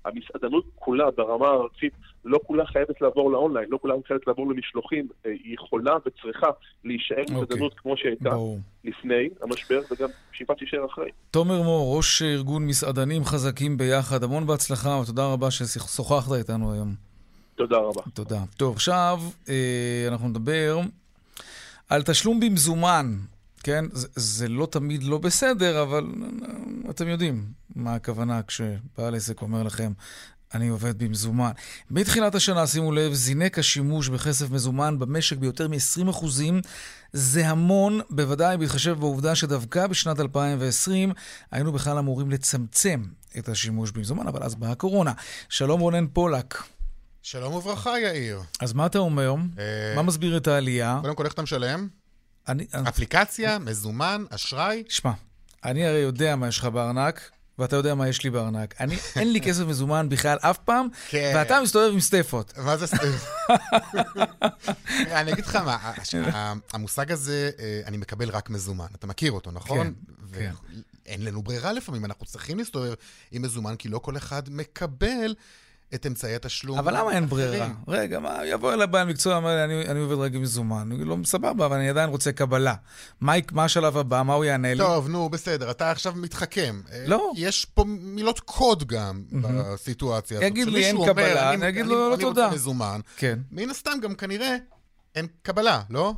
[0.08, 1.94] המסעדנות כולה ברמה הארצית
[2.26, 6.48] לא כולה חייבת לעבור לאונליין, לא כולה חייבת לעבור למשלוחים, אה, היא יכולה וצריכה
[6.84, 7.36] להישאר אוקיי.
[7.36, 8.60] מסעדנות כמו שהייתה ברור.
[8.84, 11.10] לפני המשבר, וגם שאיפה תישאר אחרי.
[11.32, 16.94] תומר מור, ראש ארגון מסעדנים חזקים ביחד, המון בהצלחה ותודה רבה ששוחחת איתנו היום.
[17.56, 18.02] תודה רבה.
[18.14, 18.40] תודה.
[18.58, 20.80] טוב, עכשיו אה, אנחנו נדבר
[21.90, 23.06] על תשלום במזומן.
[23.64, 26.12] כן, זה, זה לא תמיד לא בסדר, אבל
[26.90, 29.92] אתם יודעים מה הכוונה כשבעל עסק אומר לכם,
[30.54, 31.52] אני עובד במזומן.
[31.92, 36.26] מתחילת השנה, שימו לב, זינק השימוש בכסף מזומן במשק ביותר מ-20%.
[37.14, 41.12] זה המון, בוודאי בהתחשב בעובדה שדווקא בשנת 2020
[41.52, 43.04] היינו בכלל אמורים לצמצם
[43.38, 45.14] את השימוש במזומן, אבל אז באה הקורונה.
[45.50, 46.64] שלום רונן פולק.
[47.22, 48.42] שלום וברכה, יאיר.
[48.60, 49.36] אז מה אתה אומר?
[49.60, 51.00] אה, מה מסביר את העלייה?
[51.02, 51.88] קודם כל, איך אתה משלם?
[52.48, 52.68] אני...
[52.74, 54.84] אני- אפליקציה, מזומן, אשראי?
[54.90, 55.12] שמע,
[55.66, 58.82] אני הרי יודע מה יש לך בארנק, ואתה יודע מה יש לי בארנק.
[58.82, 61.34] אני, אין לי כסף מזומן בכלל אף פעם, כן.
[61.36, 62.58] ואתה מסתובב עם סטפות.
[62.58, 63.26] מה זה סטף?
[65.20, 65.94] אני אגיד לך מה,
[66.74, 68.88] המושג הזה, אה, אני מקבל רק מזומן.
[68.96, 69.94] אתה מכיר אותו, נכון?
[70.34, 70.52] כן,
[71.06, 72.94] ואין לנו ברירה לפעמים, אנחנו צריכים להסתובב
[73.32, 75.36] עם מזומן, כי לא כל אחד מקבל
[75.96, 76.78] את אמצעי התשלום.
[76.78, 77.26] אבל למה אין.
[77.26, 77.68] ברירה?
[77.88, 80.90] רגע, מה, יבוא אליי בעל מקצוע, אומר לי, אני, אני עובד רק עם מזומן.
[80.92, 82.74] אני לו, סבבה, אבל אני עדיין רוצה קבלה.
[83.22, 84.24] מה, מה השלב הבא?
[84.24, 84.80] מה הוא יענה לי?
[84.80, 86.82] טוב, נו, בסדר, אתה עכשיו מתחכם.
[86.92, 87.32] אה, לא.
[87.36, 90.48] יש פה מילות קוד גם בסיטואציה הזאת.
[90.52, 92.44] יגיד לי, אין אומר, קבלה, אני- אני אגיד אני- לו, לא אני תודה.
[92.46, 93.00] רוצה מזומן.
[93.18, 93.40] כן.
[93.52, 94.56] מן הסתם גם כנראה
[95.16, 96.14] אין קבלה, לא?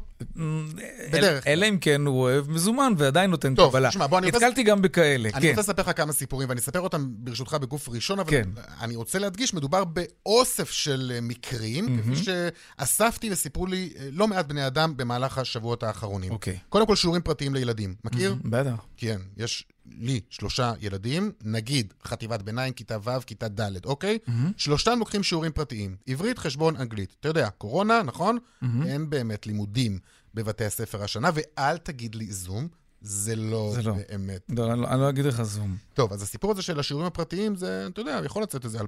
[1.11, 1.47] בדרך.
[1.47, 3.89] אלא אם כן הוא אוהב מזומן ועדיין נותן טוב, קבלה.
[3.89, 5.49] תשמע, בוא, אני רוצה- נתקלתי גם בכאלה, אני כן.
[5.49, 8.49] רוצה לספר לך כמה סיפורים, ואני אספר אותם ברשותך בגוף ראשון, אבל כן.
[8.81, 14.45] אני רוצה להדגיש, מדובר באוסף של אה, מקרים, כפי שאספתי וסיפרו לי אה, לא מעט
[14.45, 16.31] בני אדם במהלך השבועות האחרונים.
[16.31, 16.57] אוקיי.
[16.69, 17.95] קודם כל, שיעורים פרטיים לילדים.
[18.03, 18.35] מכיר?
[18.45, 18.85] בטח.
[18.97, 19.65] כן, יש
[19.99, 24.17] לי שלושה ילדים, נגיד חטיבת ביניים, כיתה ו', כיתה ד', אוקיי?
[24.57, 27.15] שלושתם לוקחים שיעורים פרטיים, עברית, חשבון, אנגלית.
[27.19, 28.37] אתה יודע, קורונה, נכון?
[28.85, 29.99] אין באמת לימודים
[30.33, 32.67] בבתי הספר השנה, ואל תגיד לי זום,
[33.01, 33.93] זה לא זה לא.
[34.09, 34.41] באמת.
[34.49, 35.77] לא, אני לא- אני לא אגיד לך זום.
[35.93, 38.83] טוב, אז הסיפור הזה של השיעורים הפרטיים, זה, אתה יודע, יכול לצאת איזה 2,000-3,000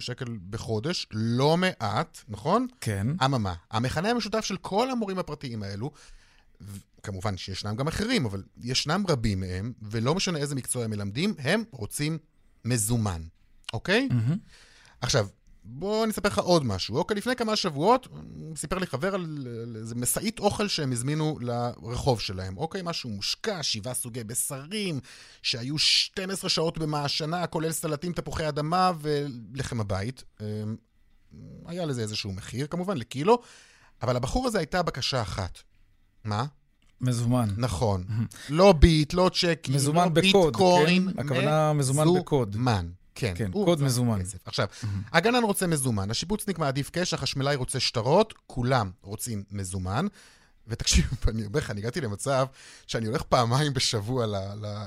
[0.00, 2.66] שקל בחודש, לא מעט, נכון?
[2.80, 3.06] כן.
[3.24, 5.90] אממה, המכנה המשותף של כל המורים הפרטיים האלו,
[7.02, 11.62] כמובן שישנם גם אחרים, אבל ישנם רבים מהם, ולא משנה איזה מקצוע הם מלמדים, הם
[11.70, 12.18] רוצים
[12.64, 13.22] מזומן,
[13.72, 14.08] אוקיי?
[15.00, 15.26] עכשיו,
[15.68, 16.96] בוא אני אספר לך עוד משהו.
[16.96, 18.08] אוקיי, לפני כמה שבועות,
[18.56, 22.58] סיפר לי חבר על איזה משאית אוכל שהם הזמינו לרחוב שלהם.
[22.58, 25.00] אוקיי, משהו מושקע, שבעה סוגי בשרים,
[25.42, 30.24] שהיו 12 שעות במעשנה, כולל סלטים, תפוחי אדמה ולחם הבית.
[30.40, 30.76] אמ,
[31.66, 33.38] היה לזה איזשהו מחיר, כמובן, לקילו,
[34.02, 35.58] אבל לבחור הזה הייתה בקשה אחת.
[36.24, 36.44] מה?
[37.00, 37.48] מזומן.
[37.56, 38.04] נכון.
[38.48, 41.12] לא ביט, לא צ'קים, מזומן לא בקוד, ביטקוין.
[41.12, 41.18] כן?
[41.18, 42.48] הכוונה מזומן בקוד.
[42.48, 43.32] מזומן, כן.
[43.36, 44.20] כן, הוא קוד מזומן.
[44.22, 44.38] כסף.
[44.44, 44.66] עכשיו,
[45.12, 50.06] הגנן רוצה מזומן, השיפוצניק מעדיף קש, החשמלאי רוצה שטרות, כולם רוצים מזומן.
[50.68, 52.46] ותקשיב, אני אומר לך, אני הגעתי למצב
[52.86, 54.26] שאני הולך פעמיים בשבוע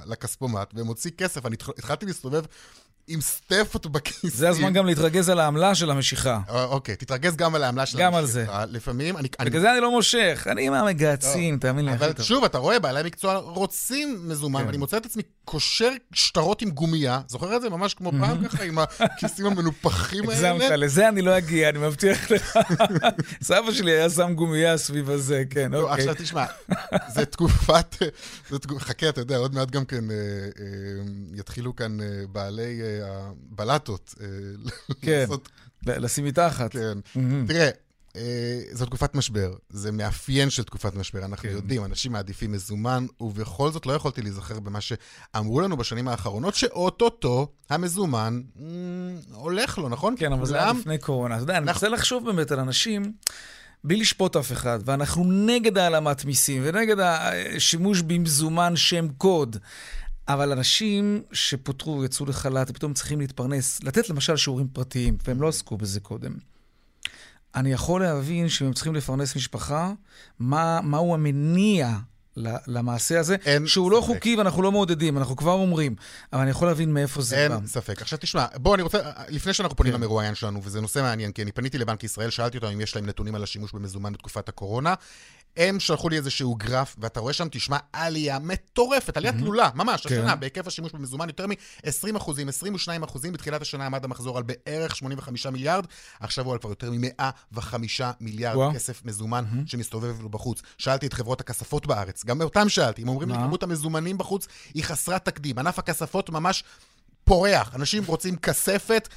[0.05, 2.43] לכספומט ומוציא כסף, אני התח- התחלתי להסתובב
[3.11, 4.29] עם סטפות בכיסים.
[4.29, 6.39] זה הזמן גם להתרגז על העמלה של המשיכה.
[6.49, 8.65] אוקיי, תתרגז גם על העמלה של גם על המשיכה.
[8.65, 9.27] לפעמים, אני...
[9.39, 10.47] אני- בגלל זה אני לא מושך.
[10.51, 11.93] אני עם המגהצים, תאמין לי.
[11.93, 12.13] אבל.
[12.21, 14.65] שוב, אתה רואה, בעלי מקצוע רוצים מזומן, כן.
[14.65, 17.69] ואני מוצא את עצמי קושר שטרות עם גומייה, זוכר את זה?
[17.69, 20.51] ממש כמו פעם ככה, עם הכיסים המנופחים האלה.
[20.51, 22.59] הגזמת, לזה אני לא אגיע, אני מבטיח לך.
[23.43, 25.93] סבא שלי היה שם גומייה סביב הזה, כן, לא, אוקיי.
[26.09, 26.45] עכשיו תשמע,
[27.13, 27.95] זה תקופת,
[28.79, 31.03] חכה, אתה יודע, עוד מעט גם כן אה, אה,
[31.35, 34.15] יתחילו כאן אה, בעלי הבלטות.
[35.01, 35.49] כן, לעשות-
[35.87, 36.71] ל- לשים מתחת.
[36.71, 36.97] כן.
[37.47, 37.69] תראה, אה,
[38.73, 41.55] זו תקופת משבר, זה מאפיין של תקופת משבר, אנחנו כן.
[41.55, 47.47] יודעים, אנשים מעדיפים מזומן, ובכל זאת לא יכולתי להיזכר במה שאמרו לנו בשנים האחרונות, שאו-טו-טו
[47.69, 48.59] המזומן mm,
[49.33, 50.15] הולך לו, נכון?
[50.17, 51.35] כן, אבל זה היה לפני קורונה.
[51.35, 53.13] אתה יודע, אני אנחנו- מנסה לחשוב באמת על אנשים,
[53.83, 59.57] בלי לשפוט אף אחד, ואנחנו נגד העלמת מיסים ונגד השימוש במזומן שם קוד.
[60.27, 65.77] אבל אנשים שפוטרו, יצאו לחל"ת, ופתאום צריכים להתפרנס, לתת למשל שיעורים פרטיים, והם לא עסקו
[65.77, 66.33] בזה קודם.
[67.55, 69.93] אני יכול להבין שאם הם צריכים לפרנס משפחה,
[70.39, 71.97] מה, מהו המניע
[72.67, 74.07] למעשה הזה, אין שהוא לא ספק.
[74.07, 75.95] חוקי ואנחנו לא מעודדים, אנחנו כבר אומרים,
[76.33, 77.55] אבל אני יכול להבין מאיפה זה בא.
[77.55, 78.01] אין ספק.
[78.01, 78.97] עכשיו תשמע, בוא, אני רוצה,
[79.29, 82.67] לפני שאנחנו פונים למרואיין שלנו, וזה נושא מעניין, כי אני פניתי לבנק ישראל, שאלתי אותם
[82.67, 84.93] אם יש להם נתונים על השימוש במזומן בתקופת הקורונה.
[85.59, 90.15] הם שלחו לי איזשהו גרף, ואתה רואה שם, תשמע, עלייה מטורפת, עלייה תלולה, ממש, כן.
[90.15, 94.95] השנה, בהיקף השימוש במזומן יותר מ-20 אחוזים, 22 אחוזים, בתחילת השנה עמד המחזור על בערך
[94.95, 95.85] 85 מיליארד,
[96.19, 97.73] עכשיו הוא על כבר יותר מ-105
[98.19, 98.73] מיליארד וואו.
[98.73, 100.61] כסף מזומן שמסתובב לו בחוץ.
[100.77, 103.35] שאלתי את חברות הכספות בארץ, גם אותם שאלתי, הם אומרים לי?
[103.35, 105.59] כמות המזומנים בחוץ היא חסרת תקדים.
[105.59, 106.63] ענף הכספות ממש
[107.23, 109.09] פורח, אנשים רוצים כספת.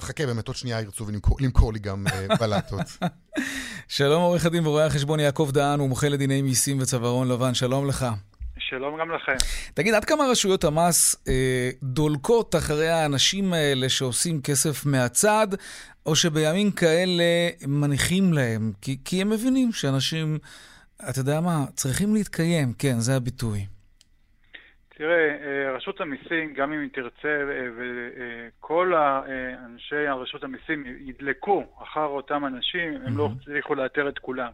[0.00, 2.98] חכה, באמת, עוד שנייה ירצו ולמכור למכור לי גם אה, בלטות.
[3.88, 8.06] שלום עורך הדין ורואה החשבון יעקב דהן, הוא מומחה לדיני מיסים וצווארון לבן, שלום לך.
[8.58, 9.36] שלום גם לכם.
[9.74, 15.48] תגיד, עד כמה רשויות המס אה, דולקות אחרי האנשים האלה שעושים כסף מהצד,
[16.06, 17.24] או שבימים כאלה
[17.66, 18.72] מניחים להם?
[18.80, 20.38] כי, כי הם מבינים שאנשים,
[21.10, 23.66] אתה יודע מה, צריכים להתקיים, כן, זה הביטוי.
[25.00, 27.44] תראה, אה, רשות המיסים, גם אם היא תרצה,
[27.76, 28.94] וכל
[29.64, 34.50] אנשי רשות המיסים ידלקו אחר אותם אנשים, הם לא הצליחו לאתר את כולם.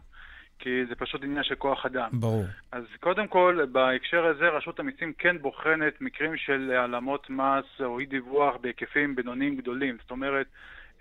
[0.59, 2.09] כי זה פשוט עניין של כוח אדם.
[2.13, 2.43] ברור.
[2.71, 8.05] אז קודם כל, בהקשר הזה, רשות המיסים כן בוחנת מקרים של העלמות מס או אי
[8.05, 9.97] דיווח בהיקפים בינוניים גדולים.
[10.01, 10.47] זאת אומרת,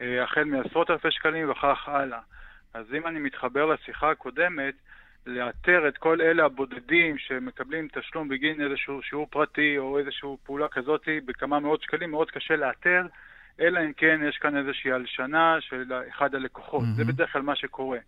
[0.01, 2.21] אה, החל מעשרות אלפי שקלים וכך הלאה.
[2.75, 4.75] אז אם אני מתחבר לשיחה הקודמת,
[5.27, 11.09] לאתר את כל אלה הבודדים שמקבלים תשלום בגין איזשהו שיעור פרטי או איזושהי פעולה כזאת
[11.25, 13.07] בכמה מאות שקלים, מאוד קשה לאתר,
[13.61, 16.83] אלא אם כן יש כאן איזושהי הלשנה של אחד הלקוחות.
[16.83, 16.97] Mm-hmm.
[16.97, 17.99] זה בדרך כלל מה שקורה.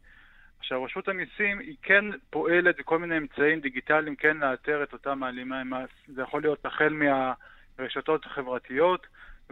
[0.59, 5.64] עכשיו, רשות המיסים היא כן פועלת בכל מיני אמצעים דיגיטליים כן לאתר את אותם מעלימי
[5.64, 6.14] מס.
[6.14, 6.96] זה יכול להיות החל
[7.78, 9.07] מהרשתות החברתיות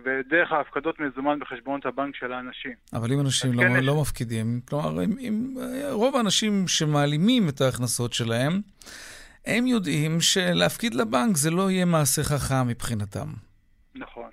[0.05, 2.73] ודרך ההפקדות מזומן בחשבונות הבנק של האנשים.
[2.93, 5.55] אבל אם אנשים לא, כן יש- לא מפקידים, כלומר, אם, אם,
[5.91, 8.61] רוב האנשים שמעלימים את ההכנסות שלהם,
[9.47, 13.29] הם יודעים שלהפקיד לבנק זה לא יהיה מעשה חכם מבחינתם.
[13.95, 14.31] נכון.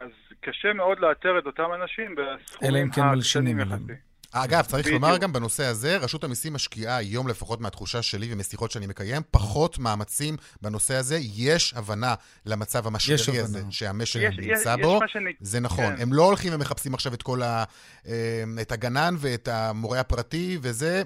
[0.00, 0.08] אז
[0.40, 3.98] קשה מאוד לאתר את אותם אנשים אלא בסכומים אם כן מלשינים הקטנים עליהם.
[4.44, 5.02] אגב, צריך בדיוק.
[5.02, 9.78] לומר גם בנושא הזה, רשות המיסים משקיעה היום, לפחות מהתחושה שלי ומשיחות שאני מקיים, פחות
[9.78, 11.18] מאמצים בנושא הזה.
[11.34, 12.14] יש הבנה
[12.46, 13.60] למצב המשברי הזה.
[13.70, 14.94] שהמשק נמצא יש- בו.
[14.96, 15.96] יש מה שאני- זה נכון.
[15.96, 16.02] כן.
[16.02, 17.64] הם לא הולכים ומחפשים עכשיו את כל ה...
[18.08, 18.12] אה,
[18.60, 21.02] את הגנן ואת המורה הפרטי וזה,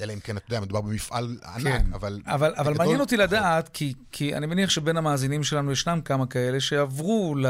[0.00, 2.20] אלא אם כן, אתה יודע, מדובר במפעל ענק, אבל...
[2.26, 3.16] אבל, אבל בגדול, מעניין אותי.
[3.16, 7.46] לדעת, כי, כי אני מניח שבין המאזינים שלנו ישנם כמה כאלה שעברו ל,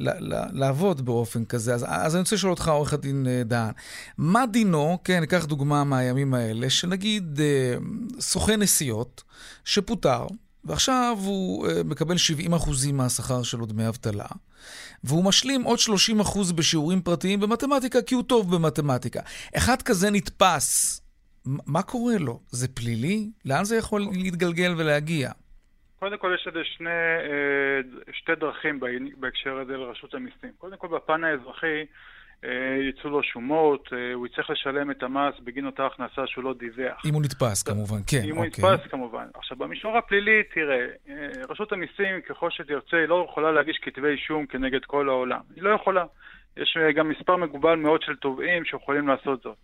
[0.00, 1.74] ל, ל, לעבוד באופן כזה.
[1.74, 3.72] אז, אז אני רוצה לשאול אותך, עורך הדין אה, דהן,
[4.18, 7.74] מה דינו, כן, ניקח דוגמה מהימים האלה, שנגיד אה,
[8.20, 9.22] סוכן נסיעות
[9.64, 10.26] שפוטר,
[10.64, 12.16] ועכשיו הוא אה, מקבל
[12.52, 14.26] 70% מהשכר שלו דמי אבטלה,
[15.04, 15.78] והוא משלים עוד
[16.20, 19.20] 30% בשיעורים פרטיים במתמטיקה, כי הוא טוב במתמטיקה.
[19.56, 21.00] אחד כזה נתפס,
[21.46, 22.40] מה קורה לו?
[22.48, 23.30] זה פלילי?
[23.44, 25.30] לאן זה יכול להתגלגל ולהגיע?
[25.98, 28.80] קודם כל יש איזה שני, אה, שתי דרכים
[29.16, 30.50] בהקשר הזה לרשות המיסים.
[30.58, 31.84] קודם כל בפן האזרחי
[32.44, 36.54] אה, יצאו לו שומות, אה, הוא יצטרך לשלם את המס בגין אותה הכנסה שהוא לא
[36.54, 37.02] דיווח.
[37.06, 38.64] אם הוא נתפס, כמובן, כן, אם הוא אוקיי.
[38.64, 39.26] נתפס כמובן.
[39.34, 44.46] עכשיו במישור הפלילי, תראה, אה, רשות המיסים ככל שתרצה היא לא יכולה להגיש כתבי אישום
[44.46, 45.40] כנגד כל העולם.
[45.54, 46.04] היא לא יכולה.
[46.56, 49.56] יש גם מספר מגובל מאוד של תובעים שיכולים לעשות זאת.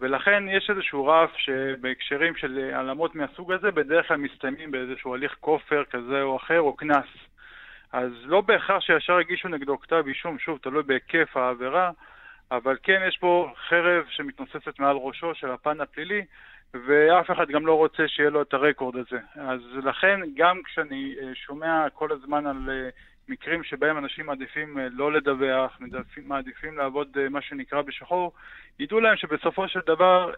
[0.00, 5.84] ולכן יש איזשהו רף שבהקשרים של העלמות מהסוג הזה בדרך כלל מסתיימים באיזשהו הליך כופר
[5.84, 7.06] כזה או אחר או קנס.
[7.92, 11.90] אז לא בהכרח שישר הגישו נגדו כתב אישום, שוב, תלוי בהיקף העבירה,
[12.50, 16.24] אבל כן יש פה חרב שמתנוססת מעל ראשו של הפן הפלילי,
[16.74, 19.18] ואף אחד גם לא רוצה שיהיה לו את הרקורד הזה.
[19.34, 22.88] אז לכן, גם כשאני אה, שומע כל הזמן על אה,
[23.28, 28.32] מקרים שבהם אנשים מעדיפים אה, לא לדווח, מעדיפים, מעדיפים לעבוד מה שנקרא בשחור,
[28.78, 30.32] ידעו להם שבסופו של דבר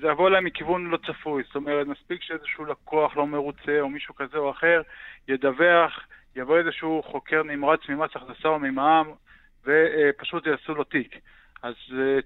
[0.00, 1.42] זה יבוא להם מכיוון לא צפוי.
[1.46, 4.82] זאת אומרת, מספיק שאיזשהו לקוח לא מרוצה או מישהו כזה או אחר
[5.28, 9.12] ידווח, יבוא איזשהו חוקר נמרץ ממס הכנסה או ממע"מ,
[9.64, 11.18] ופשוט יעשו לו תיק.
[11.62, 11.74] אז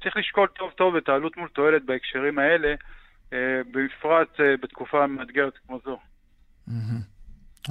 [0.03, 2.75] צריך לשקול טוב טוב את העלות מול תועלת בהקשרים האלה,
[3.71, 5.99] בפרט אה, בתקופה מאתגרת כמו זו.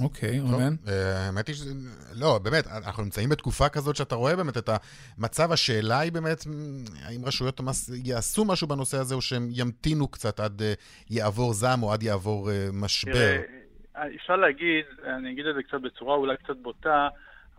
[0.03, 0.73] אוקיי, טוב, רונן?
[0.87, 1.73] אה, האמת היא שזה...
[2.21, 4.69] לא, באמת, אנחנו נמצאים בתקופה כזאת שאתה רואה באמת את
[5.17, 5.51] המצב.
[5.51, 6.43] השאלה היא באמת,
[7.05, 10.73] האם רשויות המס יעשו משהו בנושא הזה, או שהם ימתינו קצת עד אה,
[11.09, 13.11] יעבור זעם או עד יעבור אה, משבר.
[13.13, 17.07] תראה, אפשר להגיד, אני אגיד את זה קצת בצורה אולי קצת בוטה,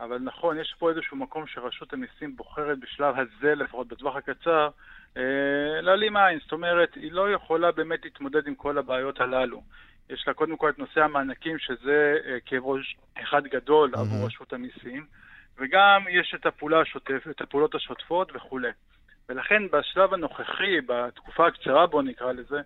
[0.03, 4.69] אבל נכון, יש פה איזשהו מקום שרשות המיסים בוחרת בשלב הזה, לפחות בטווח הקצר,
[5.17, 6.39] אה, להעלים עין.
[6.39, 9.61] זאת אומרת, היא לא יכולה באמת להתמודד עם כל הבעיות הללו.
[10.09, 14.03] יש לה קודם כל את נושא המענקים, שזה אה, כאב ראש אחד גדול מהמם.
[14.03, 15.05] עבור רשות המיסים,
[15.57, 18.71] וגם יש את הפעולה השוטפת, את הפעולות השוטפות וכולי.
[19.29, 22.61] ולכן בשלב הנוכחי, בתקופה הקצרה בוא נקרא לזה,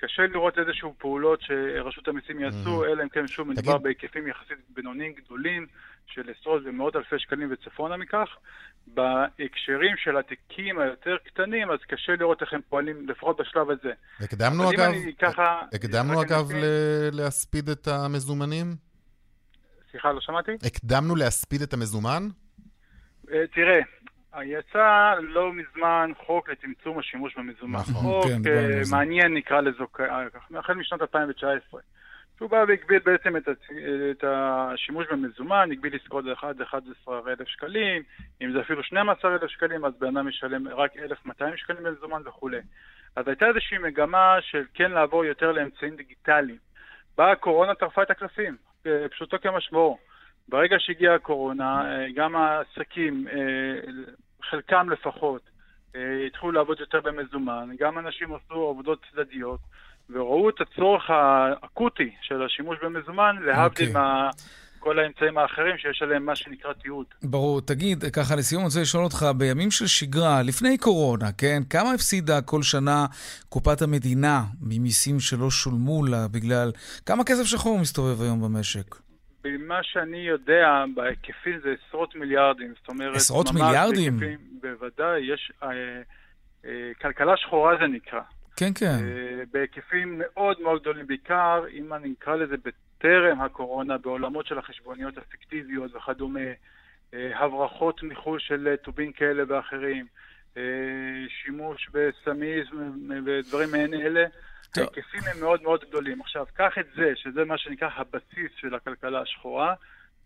[0.00, 2.86] קשה לראות איזשהו פעולות שרשות המיסים יעשו, Mhm.
[2.86, 5.66] אלא אם כן שוב מדובר בהיקפים יחסית בינוניים גדולים
[6.06, 8.28] של עשרות ומאות אלפי שקלים וצפונה מכך.
[8.86, 13.92] בהקשרים של התיקים היותר קטנים, אז קשה לראות איך הם פועלים, לפחות בשלב הזה.
[14.20, 15.60] הקדמנו אגב, ככה...
[15.74, 18.66] הקדמנו אגב אני- ל- להספיד את המזומנים?
[19.90, 20.52] סליחה, לא שמעתי?
[20.66, 22.22] הקדמנו להספיד את המזומן?
[23.32, 23.80] אה, תראה,
[24.44, 27.78] יצא לא מזמן חוק לצמצום השימוש במזומן.
[27.78, 27.94] נכון.
[27.94, 28.96] חוק כן, אה, זה.
[28.96, 30.26] מעניין נקרא לזה, אה,
[30.58, 31.80] החל משנת 2019.
[32.42, 33.48] שהוא בא והגביל בעצם את.
[34.10, 38.02] את השימוש במזומן, הגביל עסקאות עד 11,000 שקלים,
[38.42, 42.60] אם זה אפילו 12,000 שקלים, אז בן אדם ישלם רק 1,200 שקלים במזומן וכולי.
[43.16, 46.58] אז הייתה איזושהי מגמה של כן לעבור יותר לאמצעים דיגיטליים.
[47.18, 49.98] באה הקורונה, טרפה את הקלפים, אה, פשוטו כמשמעו.
[50.48, 53.92] ברגע שהגיעה הקורונה, אה, גם העסקים, אה,
[54.42, 55.42] חלקם לפחות,
[56.26, 59.60] התחילו לעבוד יותר במזומן, גם אנשים עשו עבודות צדדיות,
[60.12, 64.02] וראו את הצורך האקוטי של השימוש במזומן, להבדיל אוקיי.
[64.78, 67.06] מכל האמצעים האחרים שיש עליהם מה שנקרא תיעוד.
[67.22, 67.60] ברור.
[67.60, 71.62] תגיד, ככה לסיום, אני רוצה לשאול אותך, בימים של שגרה, לפני קורונה, כן?
[71.70, 73.06] כמה הפסידה כל שנה
[73.48, 76.72] קופת המדינה ממיסים שלא שולמו לה בגלל...
[77.06, 78.94] כמה כסף שחור מסתובב היום במשק?
[79.44, 82.72] במה שאני יודע, בהיקפים זה עשרות מיליארדים.
[82.80, 84.18] זאת אומרת, עשרות מיליארדים?
[84.18, 85.52] בהיקפים, בוודאי, יש...
[85.62, 85.68] אה,
[86.64, 86.70] אה,
[87.02, 88.20] כלכלה שחורה זה נקרא.
[88.56, 88.86] כן, כן.
[88.86, 95.18] אה, בהיקפים מאוד מאוד גדולים, בעיקר אם אני אקרא לזה בטרם הקורונה, בעולמות של החשבוניות
[95.18, 96.40] הפיקטיביות וכדומה,
[97.14, 100.06] אה, הברחות מחו"ל של טובין כאלה ואחרים,
[100.56, 100.62] אה,
[101.28, 102.64] שימוש בסמים
[103.26, 104.24] ודברים מעין אלה.
[104.76, 106.20] ההיקפים הם מאוד מאוד גדולים.
[106.20, 109.74] עכשיו, קח את זה, שזה מה שנקרא הבסיס של הכלכלה השחורה,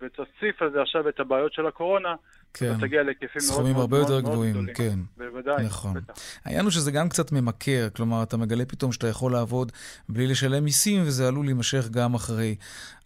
[0.00, 2.14] ותוסיף על זה עכשיו את הבעיות של הקורונה,
[2.54, 2.70] כן.
[2.70, 4.74] אתה תגיע להיקפים מאוד מאוד הרבה מאוד יותר מאוד גבוהים, גדולים.
[4.74, 4.98] כן.
[5.16, 5.64] בוודאי.
[5.64, 5.94] נכון.
[5.94, 6.14] בטח.
[6.44, 9.72] העניין הוא שזה גם קצת ממכר, כלומר, אתה מגלה פתאום שאתה יכול לעבוד
[10.08, 12.54] בלי לשלם מיסים, וזה עלול להימשך גם אחרי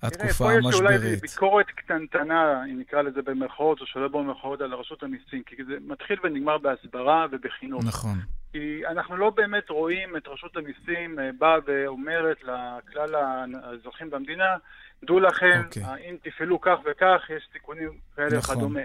[0.02, 1.20] התקופה תראה, פה יש אולי המשברית.
[1.20, 6.16] ביקורת קטנטנה, אם נקרא לזה במרכאות או שלא במרכאות, על רשות המיסים, כי זה מתחיל
[6.24, 7.84] ונגמר בהסברה ובחינוך.
[7.84, 8.18] נכון.
[8.52, 14.56] כי אנחנו לא באמת רואים את רשות המיסים אה, באה ואומרת לכלל האזרחים במדינה,
[15.04, 15.82] דעו לכם, אוקיי.
[15.82, 18.56] אם תפעלו כך וכך, יש סיכונים כאלה נכון.
[18.56, 18.80] וכדומה.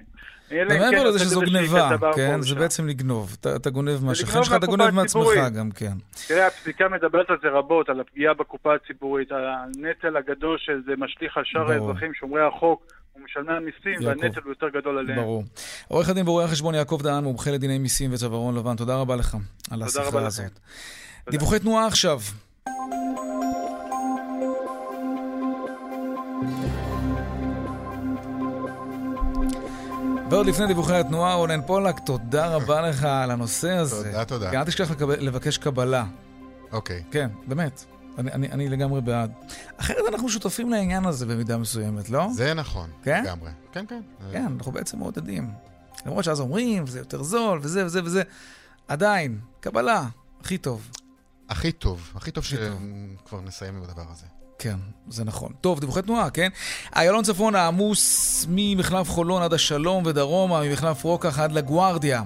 [0.52, 2.42] אלא אם כן לזה שזו גניבה, כן?
[2.42, 2.56] זה.
[2.56, 3.36] בעצם לגנוב.
[3.40, 5.26] אתה אתה גונב מהשכן שלך, אתה גונב מעצמך.
[5.56, 5.94] גם, כן.
[6.28, 11.38] תראה, הפסיקה מדברת על זה רבות, על הפגיעה בקופה הציבורית, על הנטל הגדול שזה משליך
[11.38, 11.72] על שאר.
[11.72, 12.84] האזרחים שומרי החוק
[13.16, 14.08] ומשלמי המיסים.
[14.08, 15.20] והנטל הוא יותר גדול עליהם.
[15.22, 15.44] ברור.
[15.88, 19.36] עורך הדין ורואה החשבון יעקב דהן, מומחה לדיני מיסים וצווארון לבן, תודה רבה לך
[19.72, 20.26] על תודה השיחה.
[20.26, 20.60] הזאת.
[21.30, 22.20] דיווחי תנועה עכשיו.
[30.30, 34.06] ועוד לפני דיווחי התנועה, רונן פולק, תודה רבה לך על הנושא הזה.
[34.06, 34.52] תודה, תודה.
[34.52, 36.06] גם אל תשכח לבקש קבלה.
[36.72, 37.04] אוקיי.
[37.12, 37.86] כן, באמת.
[38.18, 39.32] אני, אני, אני לגמרי בעד.
[39.78, 42.28] אחרת אנחנו שותפים לעניין הזה במידה מסוימת, לא?
[42.34, 43.24] זה נכון, כן?
[43.24, 43.52] לגמרי.
[43.72, 44.02] כן, כן.
[44.32, 45.52] כן, אנחנו בעצם מעודדים.
[46.06, 48.24] למרות שאז אומרים, זה יותר זול, וזה וזה וזה.
[48.88, 50.08] עדיין, קבלה.
[50.42, 50.92] הכי טוב,
[51.50, 52.44] הכי טוב הכי טוב.
[52.44, 54.26] שכבר נסיים עם הדבר הזה.
[54.60, 54.76] כן,
[55.10, 55.52] זה נכון.
[55.62, 56.50] טוב, דיווחי תנועה, כן?
[56.96, 62.24] איילון צפונה עמוס ממחלף חולון עד השלום ודרומה, ממחלף רוקח עד לגוארדיה.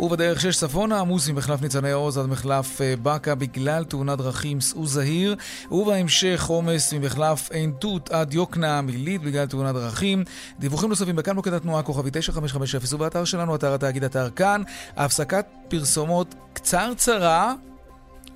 [0.00, 4.86] ובדרך 6 צפונה עמוס ממחלף ניצני עוז עד מחלף אה, באקה בגלל תאונת דרכים סעו
[4.86, 5.36] זהיר.
[5.70, 10.24] ובהמשך עומס ממחלף עין תות עד יוקנעם עילית בגלל תאונת דרכים.
[10.58, 14.62] דיווחים נוספים בכאן מוקד התנועה כוכבי 9550 ובאתר שלנו, אתר התאגיד אתר כאן.
[14.96, 17.54] הפסקת פרסומות קצרצרה,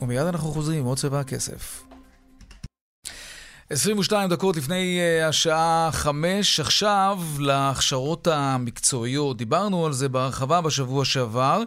[0.02, 1.89] ומיד אנחנו חוזרים עם עוד צבע הכסף.
[3.72, 9.36] 22 דקות לפני uh, השעה 5, עכשיו להכשרות המקצועיות.
[9.36, 11.62] דיברנו על זה בהרחבה בשבוע שעבר.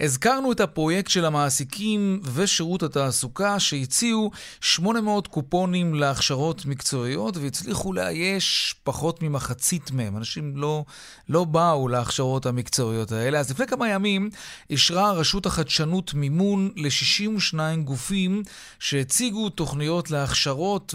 [0.00, 9.22] הזכרנו את הפרויקט של המעסיקים ושירות התעסוקה שהציעו 800 קופונים להכשרות מקצועיות והצליחו לאייש פחות
[9.22, 10.16] ממחצית מהם.
[10.16, 10.84] אנשים לא,
[11.28, 13.38] לא באו להכשרות המקצועיות האלה.
[13.38, 14.30] אז לפני כמה ימים
[14.70, 18.42] אישרה רשות החדשנות מימון ל-62 גופים
[18.78, 20.94] שהציגו תוכניות להכשרות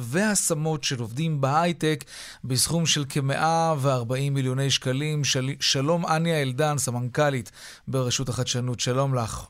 [0.54, 2.04] והשמות של עובדים בהייטק
[2.44, 5.24] בסכום של כ-140 מיליוני שקלים.
[5.24, 5.46] של...
[5.60, 7.52] שלום אניה אלדן, סמנכ"לית
[7.88, 9.48] ברשות החדשנות, שלום לך.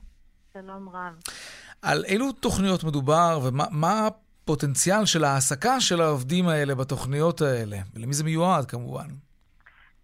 [0.54, 1.14] שלום רב.
[1.82, 7.78] על אילו תוכניות מדובר ומה מה הפוטנציאל של ההעסקה של העובדים האלה בתוכניות האלה?
[7.94, 9.08] ולמי זה מיועד כמובן?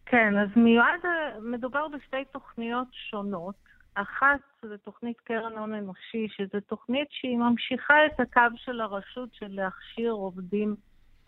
[0.05, 1.01] כן, אז מיועד,
[1.41, 3.55] מדובר בשתי תוכניות שונות.
[3.95, 9.47] אחת זה תוכנית קרן הון אנושי, שזו תוכנית שהיא ממשיכה את הקו של הרשות של
[9.49, 10.75] להכשיר עובדים,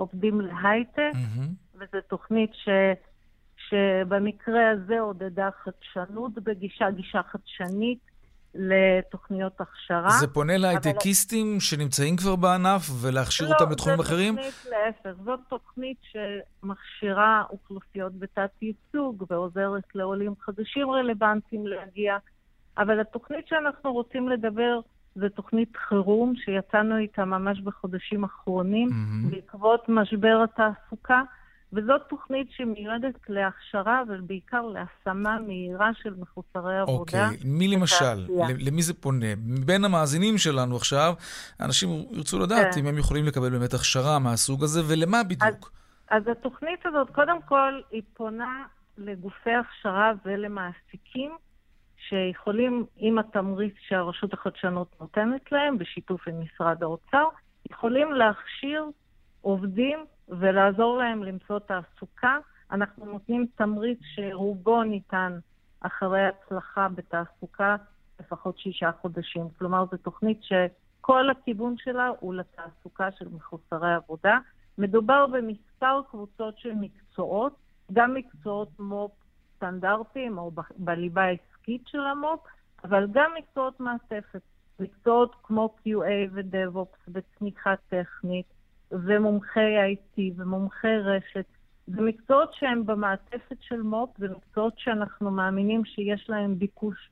[0.02, 1.76] עובדים להייטק, Mm-hmm.
[1.76, 2.70] וזו תוכנית ש,
[3.58, 8.00] שבמקרה הזה עודדה חדשנות בגישה, גישה חדשנית,
[8.56, 10.10] לתוכניות הכשרה.
[10.10, 14.38] זה פונה להייטקיסטים שנמצאים כבר בענף ולהכשיר אותם לתחומים אחרים?
[14.38, 15.20] לא, זו תוכנית להפך.
[15.26, 22.18] זאת תוכנית שמכשירה אוכלוסיות בתת-ייצוג ועוזרת לעולים חדשים רלוונטיים להגיע.
[22.78, 24.80] אבל התוכנית שאנחנו רוצים לדבר
[25.16, 29.32] זו תוכנית חירום שיצאנו איתה ממש בחודשים האחרונים mm-hmm.
[29.36, 31.22] בעקבות משבר התעסוקה.
[31.74, 37.00] וזאת תוכנית שמיועדת להכשרה, אבל בעיקר להשמה מהירה של מחוסרי עבודה.
[37.00, 38.28] אוקיי, מי למשל?
[38.60, 39.36] למי זה פונה?
[39.46, 41.14] מבין המאזינים שלנו עכשיו,
[41.60, 42.80] אנשים ירצו לדעת כן.
[42.80, 45.72] אם הם יכולים לקבל באמת הכשרה מהסוג הזה, ולמה בדיוק?
[46.10, 48.64] אז, אז התוכנית הזאת, קודם כל, היא פונה
[48.98, 51.32] לגופי הכשרה ולמעסיקים
[52.10, 57.26] שיכולים, עם התמריץ שהרשות החדשנות נותנת להם, בשיתוף עם משרד האוצר,
[57.72, 58.86] יכולים להכשיר
[59.42, 60.00] עובדים
[60.30, 62.38] ולעזור להם למצוא תעסוקה.
[62.72, 65.40] אנחנו נותנים תמריץ שרובו ניתן
[65.82, 67.76] אחרי הצלחה בתעסוקה
[68.20, 69.50] לפחות שישה חודשים.
[69.58, 74.38] כלומר, זו תוכנית שכל הכיוון שלה הוא לתעסוקה של מחוסרי עבודה.
[74.78, 77.56] מדובר במספר קבוצות של מקצועות,
[77.94, 79.12] גם מקצועות מו"פ
[79.56, 81.32] סטנדרטיים או בליבה
[81.62, 82.40] העסקית של המו"פ,
[82.84, 84.42] אבל גם מקצועות מעטפת.
[84.80, 88.46] מקצועות כמו QA ו-DevOps וצמיחה טכנית,
[88.92, 91.46] ומומחי IT ומומחי רשת.
[91.88, 97.10] זה מקצועות שהם במעטפת של מו"פ, זה מקצועות שאנחנו מאמינים שיש להם ביקוש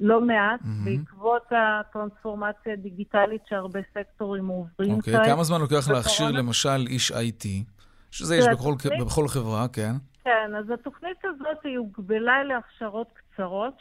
[0.00, 0.84] לא מעט, mm-hmm.
[0.84, 7.46] בעקבות הטרנספורמציה הדיגיטלית שהרבה סקטורים עוברים אוקיי, okay, כמה זמן לוקח להכשיר למשל איש IT?
[8.10, 8.74] שזה יש בכל.
[9.00, 9.92] בכל חברה, כן.
[10.24, 13.29] כן, אז התוכנית הזאת היא הוגבלה להכשרות קצרות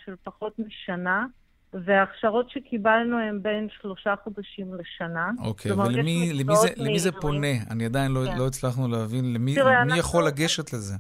[0.06, 1.26] של פחות משנה.
[1.74, 5.32] וההכשרות שקיבלנו הן בין שלושה חודשים לשנה.
[5.40, 7.48] אוקיי, ולמי זה, פונה?
[7.70, 8.38] אני עדיין לא, כן.
[8.38, 9.98] לא הצלחנו להבין למי תראה, מי אנחנו...
[9.98, 10.96] יכול לגשת לזה.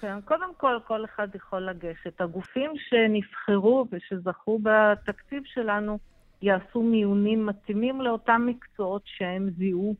[0.00, 2.20] כן, קודם כל, כל אחד יכול לגשת.
[2.20, 5.98] הגופים שנבחרו ושזכו בתקציב שלנו
[6.42, 9.94] יעשו מיונים מתאימים לאותם מקצועות שהם זיהו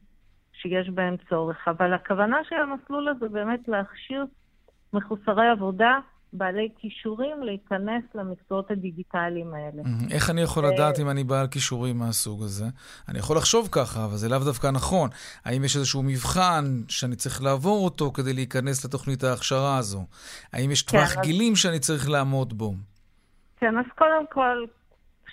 [0.52, 1.68] שיש בהם צורך.
[1.68, 4.24] אבל הכוונה של המסלול הזה באמת להכשיר
[4.92, 5.98] מחוסרי עבודה
[6.32, 9.82] בעלי כישורים להיכנס למקצועות הדיגיטליים האלה.
[10.10, 12.64] איך אני יכול לדעת אם אני בעל כישורים מהסוג הזה?
[13.08, 15.10] אני יכול לחשוב ככה, אבל זה לאו דווקא נכון.
[15.44, 20.06] האם יש איזשהו מבחן שאני צריך לעבור אותו כדי להיכנס לתוכנית ההכשרה הזו?
[20.52, 22.74] האם יש טווח כן, גילים שאני צריך לעמוד בו?
[23.56, 24.64] כן, אז קודם כל,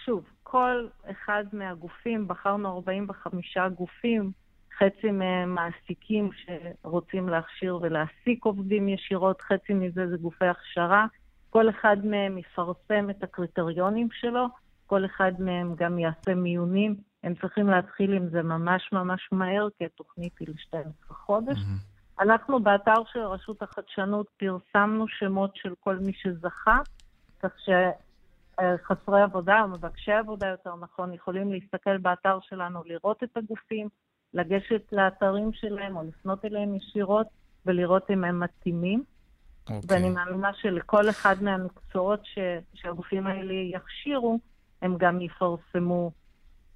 [0.05, 4.31] שוב, כל אחד מהגופים, בחרנו 45 גופים,
[4.79, 11.05] חצי מהם מעסיקים שרוצים להכשיר ולהעסיק עובדים ישירות, חצי מזה זה גופי הכשרה.
[11.49, 14.45] כל אחד מהם יפרסם את הקריטריונים שלו,
[14.87, 16.95] כל אחד מהם גם יעשה מיונים.
[17.23, 21.57] הם צריכים להתחיל עם זה ממש ממש מהר, כי התוכנית היא ל-12 חודש.
[21.57, 22.21] Mm-hmm.
[22.23, 26.79] אנחנו באתר של רשות החדשנות פרסמנו שמות של כל מי שזכה,
[27.39, 33.87] כך שחסרי עבודה, או מבקשי עבודה יותר נכון, יכולים להסתכל באתר שלנו, לראות את הגופים,
[34.33, 37.27] לגשת לאתרים שלהם או לפנות אליהם ישירות
[37.65, 39.03] ולראות אם הם מתאימים.
[39.69, 39.73] Okay.
[39.73, 39.97] אוקיי.
[39.97, 42.39] ואני מאמינה שלכל אחד מהמקצועות ש...
[42.73, 44.39] שהגופים האלה יכשירו,
[44.81, 46.11] הם גם יפרסמו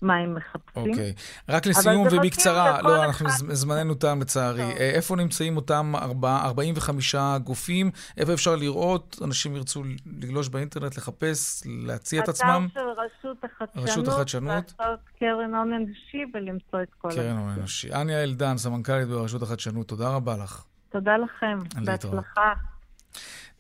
[0.04, 0.91] מה הם מחפשים.
[0.91, 1.14] אוקיי.
[1.18, 1.51] Okay.
[1.54, 3.54] רק לסיום ובקצרה, לא, אנחנו אחד...
[3.54, 4.62] זמננו תם לצערי.
[4.62, 4.72] טוב.
[4.72, 7.91] אה, איפה נמצאים אותם 4, 45 גופים?
[8.18, 9.20] איפה אפשר לראות?
[9.24, 12.68] אנשים ירצו לגלוש באינטרנט, לחפש, להציע את עצמם?
[12.72, 13.89] אתר של רשות החדשנות.
[13.89, 14.74] רשות החדשנות.
[14.80, 17.10] לעשות קרן הון אנושי ולמצוא את כל...
[17.12, 17.93] קרן הון אנושי.
[17.93, 20.64] אניה אלדן, סמנכ"לית ברשות החדשנות, תודה רבה לך.
[20.89, 21.60] תודה לכם.
[21.86, 22.54] בהצלחה.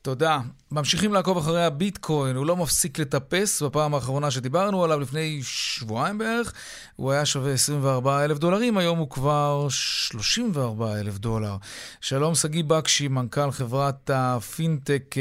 [0.03, 0.39] תודה.
[0.71, 3.61] ממשיכים לעקוב אחרי הביטקוין, הוא לא מפסיק לטפס.
[3.61, 6.53] בפעם האחרונה שדיברנו עליו, לפני שבועיים בערך,
[6.95, 11.55] הוא היה שווה 24 אלף דולרים, היום הוא כבר 34 אלף דולר.
[12.01, 15.15] שלום, שגיא בקשי, מנכ"ל חברת הפינטק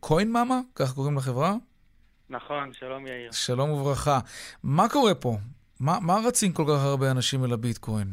[0.00, 1.54] קוין מאמה, כך קוראים לחברה?
[2.30, 3.32] נכון, שלום יאיר.
[3.32, 4.18] שלום וברכה.
[4.62, 5.36] מה קורה פה?
[5.80, 8.10] מה, מה רצים כל כך הרבה אנשים אל הביטקוין?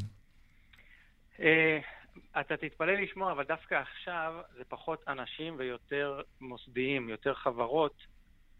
[2.35, 7.95] אה, אתה תתפלא לשמוע, אבל דווקא עכשיו זה פחות אנשים ויותר מוסדיים, יותר חברות,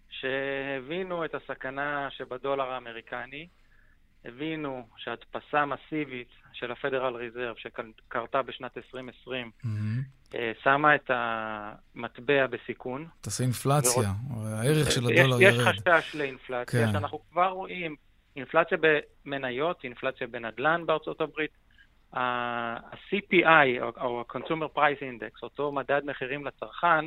[0.10, 3.48] שהבינו את הסכנה שבדולר האמריקני,
[4.26, 9.68] הבינו שהדפסה מסיבית של הפדרל ריזרב שקרתה בשנת 2020, mm-hmm.
[10.36, 13.08] אה, שמה את המטבע בסיכון.
[13.22, 14.48] תעשה אינפלציה, ו...
[14.48, 15.74] הערך של הדולר יש, ירד.
[15.76, 16.92] יש חשש לאינפלציה, כן.
[16.92, 17.96] שאנחנו כבר רואים
[18.36, 21.52] אינפלציה במניות, אינפלציה בנדל"ן בארצות הברית,
[22.14, 27.06] ה-CPI, או ה-Consumer Price Index, אותו מדד מחירים לצרכן,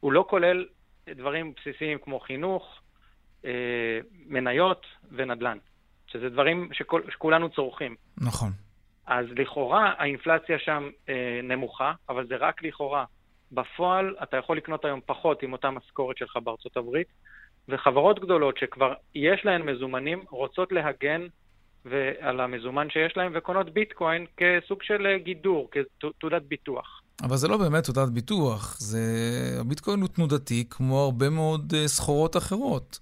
[0.00, 0.66] הוא לא כולל
[1.08, 2.80] דברים בסיסיים כמו חינוך,
[3.44, 5.58] אה, מניות ונדל"ן,
[6.06, 7.96] שזה דברים שכול, שכולנו צורכים.
[8.18, 8.50] נכון.
[9.06, 13.04] אז לכאורה האינפלציה שם אה, נמוכה, אבל זה רק לכאורה.
[13.52, 17.06] בפועל אתה יכול לקנות היום פחות עם אותה משכורת שלך בארצות הברית,
[17.68, 21.26] וחברות גדולות שכבר יש להן מזומנים רוצות להגן
[22.20, 27.02] על המזומן שיש להן וקונות ביטקוין כסוג של אה, גידור, כתעודת ביטוח.
[27.22, 29.00] אבל זה לא באמת תעודת ביטוח, זה...
[29.60, 32.98] הביטקוין הוא תנודתי כמו הרבה מאוד uh, סחורות אחרות.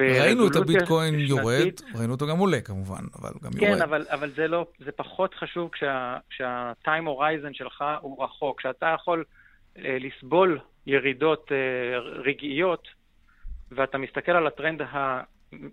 [0.00, 1.28] ראינו את הביטקוין שנתית.
[1.28, 3.78] יורד, ראינו אותו גם עולה כמובן, אבל גם כן, יורד.
[3.78, 8.94] כן, אבל, אבל זה, לא, זה פחות חשוב כשה, כשה-time horizon שלך הוא רחוק, כשאתה
[9.00, 9.24] יכול
[9.76, 12.88] uh, לסבול ירידות uh, רגעיות,
[13.70, 14.82] ואתה מסתכל על הטרנד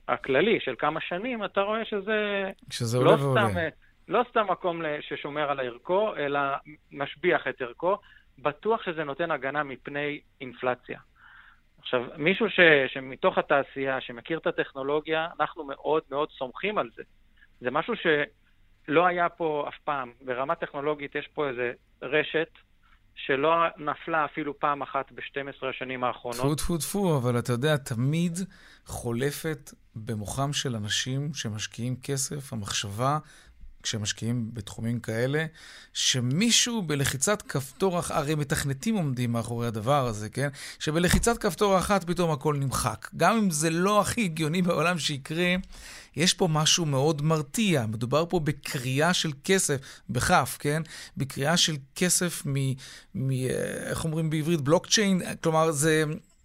[0.07, 2.51] הכללי של כמה שנים, אתה רואה שזה...
[2.69, 3.49] שזה לא עולה ועולה.
[3.49, 3.59] סתם,
[4.07, 6.39] לא סתם מקום ששומר על ערכו, אלא
[6.91, 7.97] משביח את ערכו.
[8.39, 10.99] בטוח שזה נותן הגנה מפני אינפלציה.
[11.79, 17.03] עכשיו, מישהו ש, שמתוך התעשייה, שמכיר את הטכנולוגיה, אנחנו מאוד מאוד סומכים על זה.
[17.59, 20.11] זה משהו שלא היה פה אף פעם.
[20.21, 21.71] ברמה טכנולוגית יש פה איזה
[22.01, 22.49] רשת
[23.15, 26.37] שלא נפלה אפילו פעם אחת ב-12 השנים האחרונות.
[26.37, 28.39] טפו טפו טפו, אבל אתה יודע, תמיד
[28.85, 33.17] חולפת במוחם של אנשים שמשקיעים כסף, המחשבה
[33.83, 35.45] כשמשקיעים בתחומים כאלה,
[35.93, 40.47] שמישהו בלחיצת כפתור, הרי מתכנתים עומדים מאחורי הדבר הזה, כן?
[40.79, 43.09] שבלחיצת כפתור אחת פתאום הכל נמחק.
[43.17, 45.55] גם אם זה לא הכי הגיוני בעולם שיקרה,
[46.15, 47.85] יש פה משהו מאוד מרתיע.
[47.85, 49.77] מדובר פה בקריאה של כסף,
[50.09, 50.81] בכף, כן?
[51.17, 52.73] בקריאה של כסף מ...
[53.15, 53.31] מ
[53.89, 54.61] איך אומרים בעברית?
[54.61, 55.21] בלוקצ'יין?
[55.43, 56.03] כלומר, זה...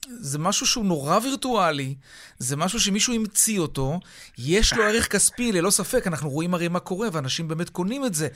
[0.08, 1.94] זה משהו שהוא נורא וירטואלי,
[2.38, 4.00] זה משהו שמישהו המציא אותו,
[4.38, 8.14] יש לו ערך כספי, ללא ספק, אנחנו רואים הרי מה קורה, ואנשים באמת קונים את
[8.14, 8.28] זה.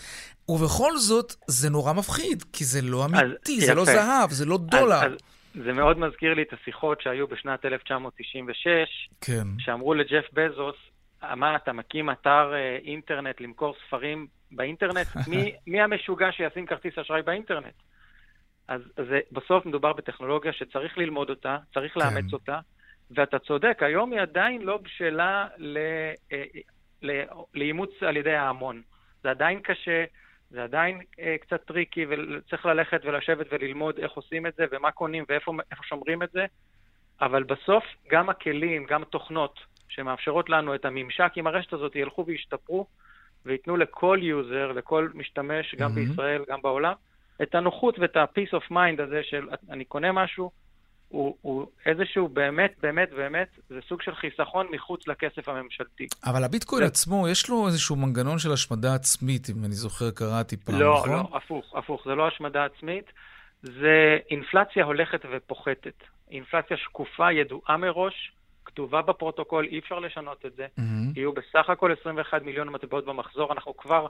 [0.48, 3.92] ובכל זאת, זה נורא מפחיד, כי זה לא אמיתי, אז, זה לא יפה.
[3.92, 4.94] לא זהב, זה לא דולר.
[4.94, 5.18] אז, אז
[5.64, 9.46] זה מאוד מזכיר לי את השיחות שהיו בשנת 1996, כן.
[9.58, 10.76] שאמרו לג'ף בזוס,
[11.36, 15.06] מה, אתה מקים אתר אה, אינטרנט למכור ספרים באינטרנט?
[15.30, 17.74] מי, מי המשוגע שישים כרטיס אשראי באינטרנט?
[18.68, 22.00] אז זה, בסוף מדובר בטכנולוגיה שצריך ללמוד אותה, צריך כן.
[22.00, 22.58] לאמץ אותה,
[23.10, 25.78] ואתה צודק, היום היא עדיין לא בשלה ל,
[26.32, 26.44] אה,
[27.02, 27.22] ל,
[27.54, 28.82] לאימוץ על ידי ההמון.
[29.22, 30.04] זה עדיין קשה,
[30.50, 35.24] זה עדיין אה, קצת tricky, וצריך ללכת ולשבת וללמוד איך עושים את זה, ומה קונים
[35.28, 35.52] ואיפה
[35.82, 36.46] שומרים את זה,
[37.20, 42.86] אבל בסוף גם הכלים, גם התוכנות שמאפשרות לנו את הממשק עם הרשת הזאת ילכו וישתפרו,
[43.46, 45.94] וייתנו לכל user, לכל משתמש, גם mm-hmm.
[45.94, 46.94] בישראל, גם בעולם,
[47.42, 50.50] את הנוחות ואת ה-peace of mind הזה של אני קונה משהו,
[51.12, 56.06] הוא, הוא איזשהו באמת, באמת, באמת, זה סוג של חיסכון מחוץ לכסף הממשלתי.
[56.24, 56.88] אבל הביטקוין זה...
[56.88, 61.10] עצמו, יש לו איזשהו מנגנון של השמדה עצמית, אם אני זוכר, קראתי פעם, לא, נכון?
[61.10, 63.04] לא, לא, הפוך, הפוך, זה לא השמדה עצמית,
[63.62, 66.02] זה אינפלציה הולכת ופוחתת.
[66.30, 68.32] אינפלציה שקופה, ידועה מראש,
[68.64, 70.66] כתובה בפרוטוקול, אי אפשר לשנות את זה.
[70.78, 71.12] Mm-hmm.
[71.16, 74.06] יהיו בסך הכל 21 מיליון מטבעות במחזור, אנחנו כבר,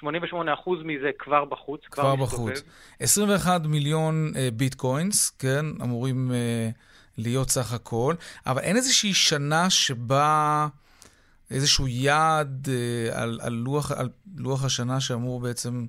[0.00, 2.62] 88% מזה כבר בחוץ, כבר, כבר בחוץ.
[3.00, 6.74] 21 מיליון uh, ביטקוינס, כן, אמורים uh,
[7.18, 8.14] להיות סך הכל,
[8.46, 10.66] אבל אין איזושהי שנה שבה
[11.50, 15.86] איזשהו יעד uh, על, על, לוח, על לוח השנה שאמור בעצם...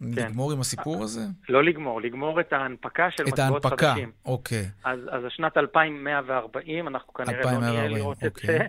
[0.00, 0.06] כן.
[0.06, 1.20] לגמור עם הסיפור הזה?
[1.48, 3.78] לא לגמור, לגמור את ההנפקה של מטבעות חדשים.
[3.78, 4.70] את ההנפקה, אוקיי.
[4.84, 8.56] אז, אז השנת 2140, אנחנו כנראה 2140, לא נהיה לראות אוקיי.
[8.56, 8.66] את זה.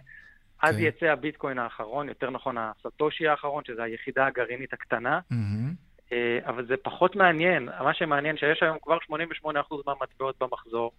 [0.62, 0.88] אז אוקיי.
[0.88, 5.20] יצא הביטקוין האחרון, יותר נכון הסטושי האחרון, שזו היחידה הגרעינית הקטנה.
[5.32, 6.16] Mm-hmm.
[6.46, 7.70] אבל זה פחות מעניין.
[7.84, 8.98] מה שמעניין שיש היום כבר
[9.44, 9.48] 88%
[9.86, 10.92] מהמטבעות במחזור.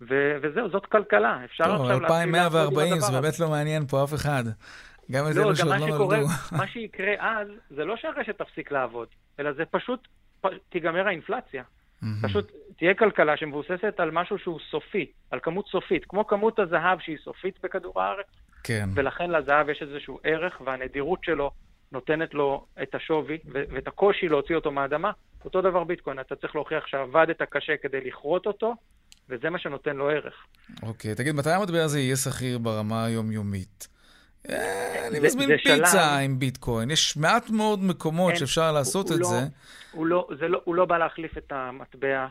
[0.00, 1.44] ו- וזהו, זאת כלכלה.
[1.44, 1.96] אפשר טוב, עכשיו...
[1.96, 4.44] טוב, 2140 זה באמת לא מעניין פה אף אחד.
[5.10, 6.26] גם את לא, אלו שעוד לא נולדו.
[6.58, 9.08] מה שיקרה אז, זה לא שהרשת תפסיק לעבוד,
[9.40, 10.08] אלא זה פשוט
[10.68, 11.62] תיגמר האינפלציה.
[12.22, 17.16] פשוט תהיה כלכלה שמבוססת על משהו שהוא סופי, על כמות סופית, כמו כמות הזהב שהיא
[17.24, 18.26] סופית בכדור הארץ.
[18.64, 18.88] כן.
[18.94, 21.50] ולכן לזהב יש איזשהו ערך, והנדירות שלו
[21.92, 25.10] נותנת לו את השווי ואת הקושי להוציא אותו מהאדמה.
[25.44, 28.74] אותו דבר ביטקוין, אתה צריך להוכיח שעבדת קשה כדי לכרות אותו,
[29.28, 30.34] וזה מה שנותן לו ערך.
[30.82, 33.88] אוקיי, תגיד, מתי המטבע הזה יהיה שכיר ברמה היומיומית?
[34.48, 36.90] אה, אני מזמין פיצה עם ביטקוין.
[36.90, 39.40] יש מעט מאוד מקומות שאפשר לעשות את לא- זה.
[39.94, 42.26] לא, לא, הוא לא בא להחליף את המטבע.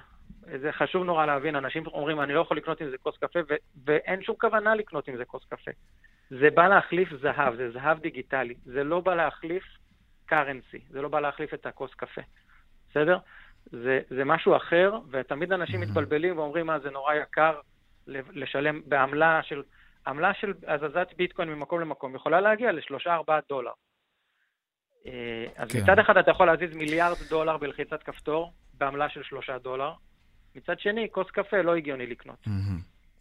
[0.61, 3.39] זה חשוב נורא להבין, אנשים אומרים, אני לא יכול לקנות עם זה כוס קפה,
[3.85, 5.71] ואין שום כוונה לקנות עם זה כוס קפה.
[6.29, 8.55] זה בא להחליף זהב, זה זהב דיגיטלי.
[8.65, 9.63] זה לא בא להחליף
[10.25, 12.21] קרנסי, זה לא בא להחליף את הכוס קפה.
[12.89, 13.17] בסדר?
[13.65, 17.59] זה, זה משהו אחר, ותמיד אנשים מתבלבלים ואומרים, מה, זה נורא יקר
[18.07, 19.63] לשלם בעמלה של...
[20.07, 23.71] עמלה של הזזת ביטקוין ממקום למקום יכולה להגיע ל-3-4 דולר.
[25.05, 25.79] אה, אז כן.
[25.83, 29.93] מצד אחד אתה יכול להזיז מיליארד דולר בלחיצת כפתור בעמלה של 3 דולר,
[30.56, 32.47] מצד שני, כוס קפה לא הגיוני לקנות.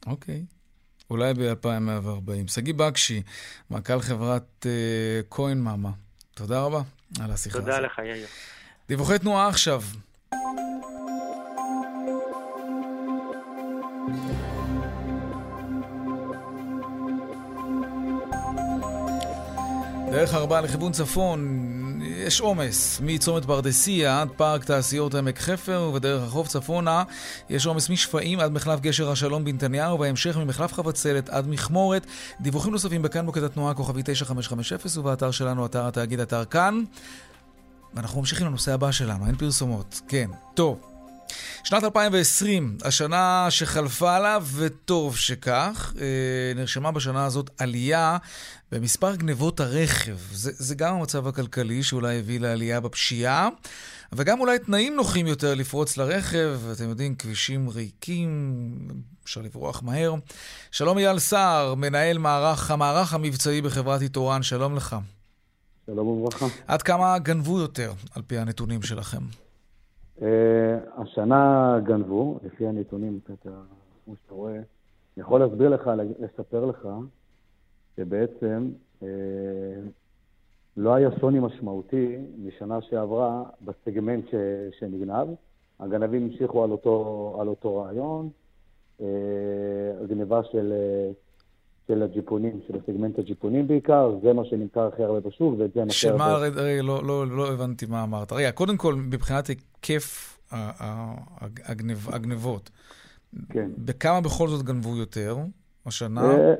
[0.07, 0.35] אוקיי.
[0.35, 0.53] Mm-hmm.
[0.53, 0.63] Okay.
[1.11, 2.53] אולי ב-2140.
[2.53, 3.23] שגיא בקשי,
[3.71, 4.67] מנכ"ל חברת uh,
[5.31, 5.91] כהן מאמה,
[6.35, 6.81] תודה רבה
[7.21, 7.69] על השיחה הזאת.
[7.69, 8.27] תודה לך, יאיר.
[8.89, 9.83] דיווחי תנועה עכשיו.
[20.13, 21.69] דרך ארבעה לכיוון צפון,
[22.27, 27.05] יש עומס מצומת פרדסיה עד פארק תעשיות עמק חפר, ובדרך החוף צפונה
[27.51, 32.07] יש עומס משפעים עד מחלף גשר השלום בנתניהו, ובהמשך ממחלף חבצלת עד מכמורת.
[32.41, 36.85] דיווחים נוספים בכאן מוקד התנועה כוכבי 9550 ובאתר שלנו, אתר התאגיד, אתר כאן.
[37.95, 40.01] ואנחנו ממשיכים לנושא הבא שלנו, אין פרסומות.
[40.09, 40.92] כן, טוב.
[41.65, 48.17] שנת 2020, השנה שחלפה לה, וטוב שכך, אה, נרשמה בשנה הזאת עלייה
[48.73, 50.17] במספר גנבות הרכב.
[50.33, 53.49] זה, זה גם המצב הכלכלי שאולי הביא לעלייה בפשיעה,
[54.13, 56.61] וגם אולי תנאים נוחים יותר לפרוץ לרכב.
[56.73, 58.53] אתם יודעים, כבישים ריקים,
[59.25, 60.15] אפשר לברוח מהר.
[60.71, 64.97] שלום אייל סער, מנהל מערך, המערך המבצעי בחברת איתורן, שלום לך.
[65.87, 66.47] שלום וברכה.
[66.67, 69.42] עד כמה גנבו יותר, על פי הנתונים שלכם?
[70.19, 70.25] Uh,
[70.97, 73.21] השנה גנבו, לפי הנתונים,
[74.05, 74.55] כמו שאתה רואה.
[74.55, 74.63] אני
[75.17, 76.89] יכול להסביר לך, לספר לך,
[77.97, 79.05] שבעצם uh,
[80.77, 84.25] לא היה שוני משמעותי משנה שעברה בסגמנט
[84.79, 85.29] שנגנב.
[85.81, 88.31] הגנבים המשיכו על אותו, על אותו רעיון.
[88.99, 89.03] Uh,
[90.03, 90.73] הגניבה של...
[91.87, 95.81] של הג'יפונים, של הסגמנט הג'יפונים בעיקר, זה מה שנמכר הכי הרבה בשוק, ואת זה.
[95.89, 98.33] שמה, רגע, לא, לא, לא הבנתי מה אמרת.
[98.33, 100.39] רגע, קודם כל, מבחינת היקף
[101.65, 102.71] הגנב, הגנבות,
[103.49, 103.71] כן.
[103.79, 105.37] בכמה בכל זאת גנבו יותר
[105.87, 106.21] השנה?
[106.21, 106.55] אה,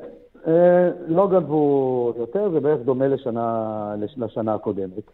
[0.47, 5.11] אה, לא גנבו יותר, זה בערך דומה לשנה, לשנה הקודמת.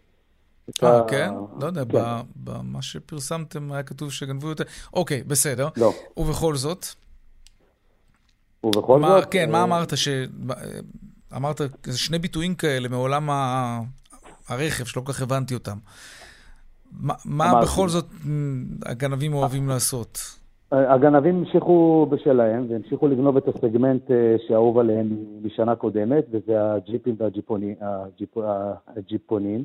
[0.83, 1.33] אה, כן?
[1.61, 1.99] לא יודע, כן.
[2.35, 4.63] במה שפרסמתם היה כתוב שגנבו יותר.
[4.93, 5.67] אוקיי, בסדר.
[5.77, 5.91] לא.
[6.17, 6.85] ובכל זאת?
[8.63, 9.25] ובכל מה, זאת...
[9.31, 9.51] כן, אה...
[9.51, 9.97] מה אמרת?
[9.97, 10.07] ש...
[11.35, 11.61] אמרת
[11.95, 13.79] שני ביטויים כאלה מעולם ה...
[14.49, 15.77] הרכב, שלא כל כך הבנתי אותם.
[16.91, 18.05] מה, מה בכל זאת
[18.85, 20.17] הגנבים אוהבים לעשות?
[20.71, 25.09] הגנבים המשיכו בשלהם, והמשיכו לגנוב את הסגמנט אה, שאהוב עליהם
[25.43, 28.37] משנה קודמת, וזה הג'יפים והג'יפונים, הג'יפ,
[28.87, 29.63] הג'יפונים.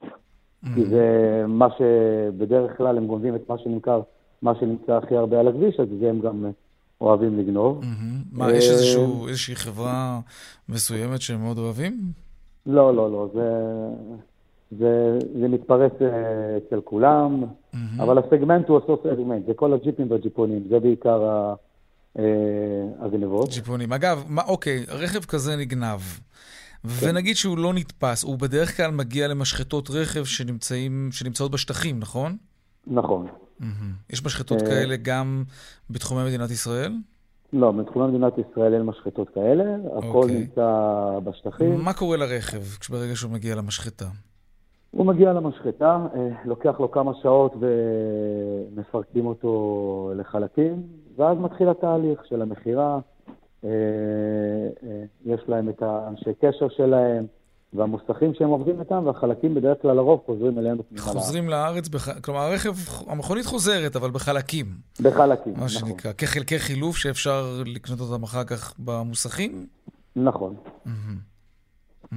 [0.00, 0.68] Mm-hmm.
[0.74, 4.00] כי זה מה שבדרך כלל הם גונבים את מה שנמכר,
[4.42, 6.46] מה שנמצא הכי הרבה על הכביש, אז זה הם גם
[7.00, 7.84] אוהבים לגנוב.
[8.32, 10.20] מה, יש איזשהו, איזושהי חברה
[10.68, 12.12] מסוימת שהם מאוד אוהבים?
[12.66, 13.28] לא, לא, לא.
[13.34, 13.48] זה,
[14.78, 15.92] זה, זה מתפרס
[16.56, 17.44] אצל כולם,
[17.98, 19.46] אבל הסגמנט הוא אותו סגמנט.
[19.46, 20.64] זה כל הג'יפים והג'יפונים.
[20.70, 21.52] זה בעיקר
[23.00, 23.48] הגנבות.
[23.48, 23.92] ג'יפונים.
[23.92, 26.00] אגב, מה, אוקיי, רכב כזה נגנב.
[26.84, 32.36] ונגיד שהוא לא נתפס, הוא בדרך כלל מגיע למשחטות רכב שנמצאים, שנמצאות בשטחים, נכון?
[32.86, 33.26] נכון.
[33.60, 34.12] Mm-hmm.
[34.12, 35.44] יש משחטות כאלה גם
[35.90, 36.92] בתחומי מדינת ישראל?
[37.52, 39.64] לא, בתחומי מדינת ישראל אין משחטות כאלה,
[39.98, 40.32] הכל okay.
[40.32, 40.70] נמצא
[41.24, 41.80] בשטחים.
[41.80, 44.04] מה קורה לרכב ברגע שהוא מגיע למשחטה?
[44.90, 46.06] הוא מגיע למשחטה,
[46.44, 50.82] לוקח לו כמה שעות ומפרקים אותו לחלקים,
[51.16, 52.98] ואז מתחיל התהליך של המכירה.
[55.24, 57.26] יש להם את האנשי קשר שלהם,
[57.72, 61.16] והמוסכים שהם עובדים איתם, והחלקים בדרך כלל לרוב חוזרים אלינו פנימה לארץ.
[61.16, 62.18] חוזרים לארץ, בח...
[62.18, 62.74] כלומר הרכב,
[63.06, 64.66] המכונית חוזרת, אבל בחלקים.
[65.00, 65.62] בחלקים, מה נכון.
[65.62, 69.66] מה שנקרא, כחלקי חילוף שאפשר לקנות אותם אחר כך במוסכים?
[70.16, 70.56] נכון.
[70.86, 70.88] Mm-hmm.
[72.04, 72.14] Mm-hmm.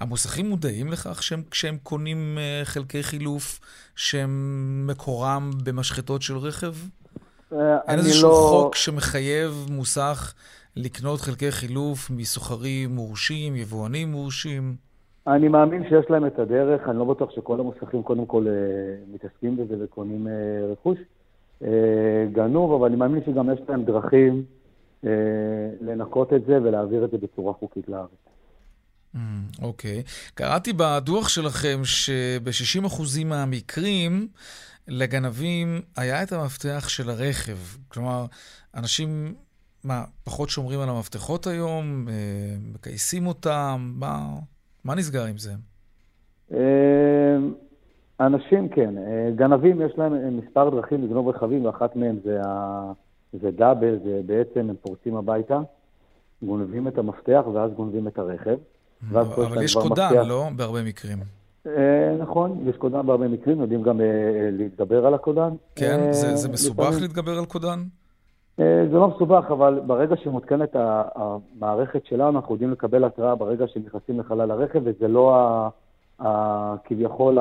[0.00, 3.60] המוסכים מודעים לכך שהם, כשהם קונים uh, חלקי חילוף,
[3.96, 6.74] שהם מקורם במשחטות של רכב?
[7.52, 7.54] Uh,
[7.88, 8.48] אין איזשהו לא...
[8.50, 10.34] חוק שמחייב מוסך
[10.76, 14.76] לקנות חלקי חילוף מסוחרים מורשים, יבואנים מורשים?
[15.26, 18.52] אני מאמין שיש להם את הדרך, אני לא בטוח שכל המוסכים קודם כל אה,
[19.14, 20.32] מתעסקים בזה וקונים אה,
[20.72, 20.98] רכוש
[21.64, 21.68] אה,
[22.32, 24.44] גנוב, אבל אני מאמין שגם יש להם דרכים
[25.80, 28.08] לנקות את זה ולהעביר את זה בצורה חוקית לארץ.
[29.62, 30.02] אוקיי.
[30.06, 30.30] Okay.
[30.34, 34.28] קראתי בדוח שלכם שב-60% מהמקרים
[34.88, 37.56] לגנבים היה את המפתח של הרכב.
[37.88, 38.26] כלומר,
[38.74, 39.34] אנשים
[39.84, 42.08] מה, פחות שומרים על המפתחות היום?
[42.08, 42.14] אה,
[42.74, 43.92] מכייסים אותם?
[43.94, 44.24] מה,
[44.84, 45.52] מה נסגר עם זה?
[46.52, 47.36] אה,
[48.20, 48.98] אנשים כן.
[48.98, 52.92] אה, גנבים יש להם מספר דרכים לגנוב רכבים, ואחת מהם זה, ה...
[53.42, 55.60] זה דאבל, זה בעצם הם פורצים הביתה,
[56.42, 58.56] גונבים את המפתח ואז גונבים את הרכב.
[59.12, 60.26] אבל יש קודן, מפתח...
[60.26, 60.48] לא?
[60.56, 61.18] בהרבה מקרים.
[62.18, 64.00] נכון, יש קודן בהרבה מקרים, יודעים גם
[64.52, 65.50] להתגבר על הקודן.
[65.76, 66.12] כן?
[66.12, 67.02] זה, זה מסובך לפעמים...
[67.02, 67.82] להתגבר על קודן?
[68.60, 74.20] אה, זה לא מסובך, אבל ברגע שמותקנת המערכת שלנו, אנחנו יודעים לקבל התראה ברגע שנכנסים
[74.20, 75.36] לחלל הרכב, וזה לא
[76.84, 77.38] כביכול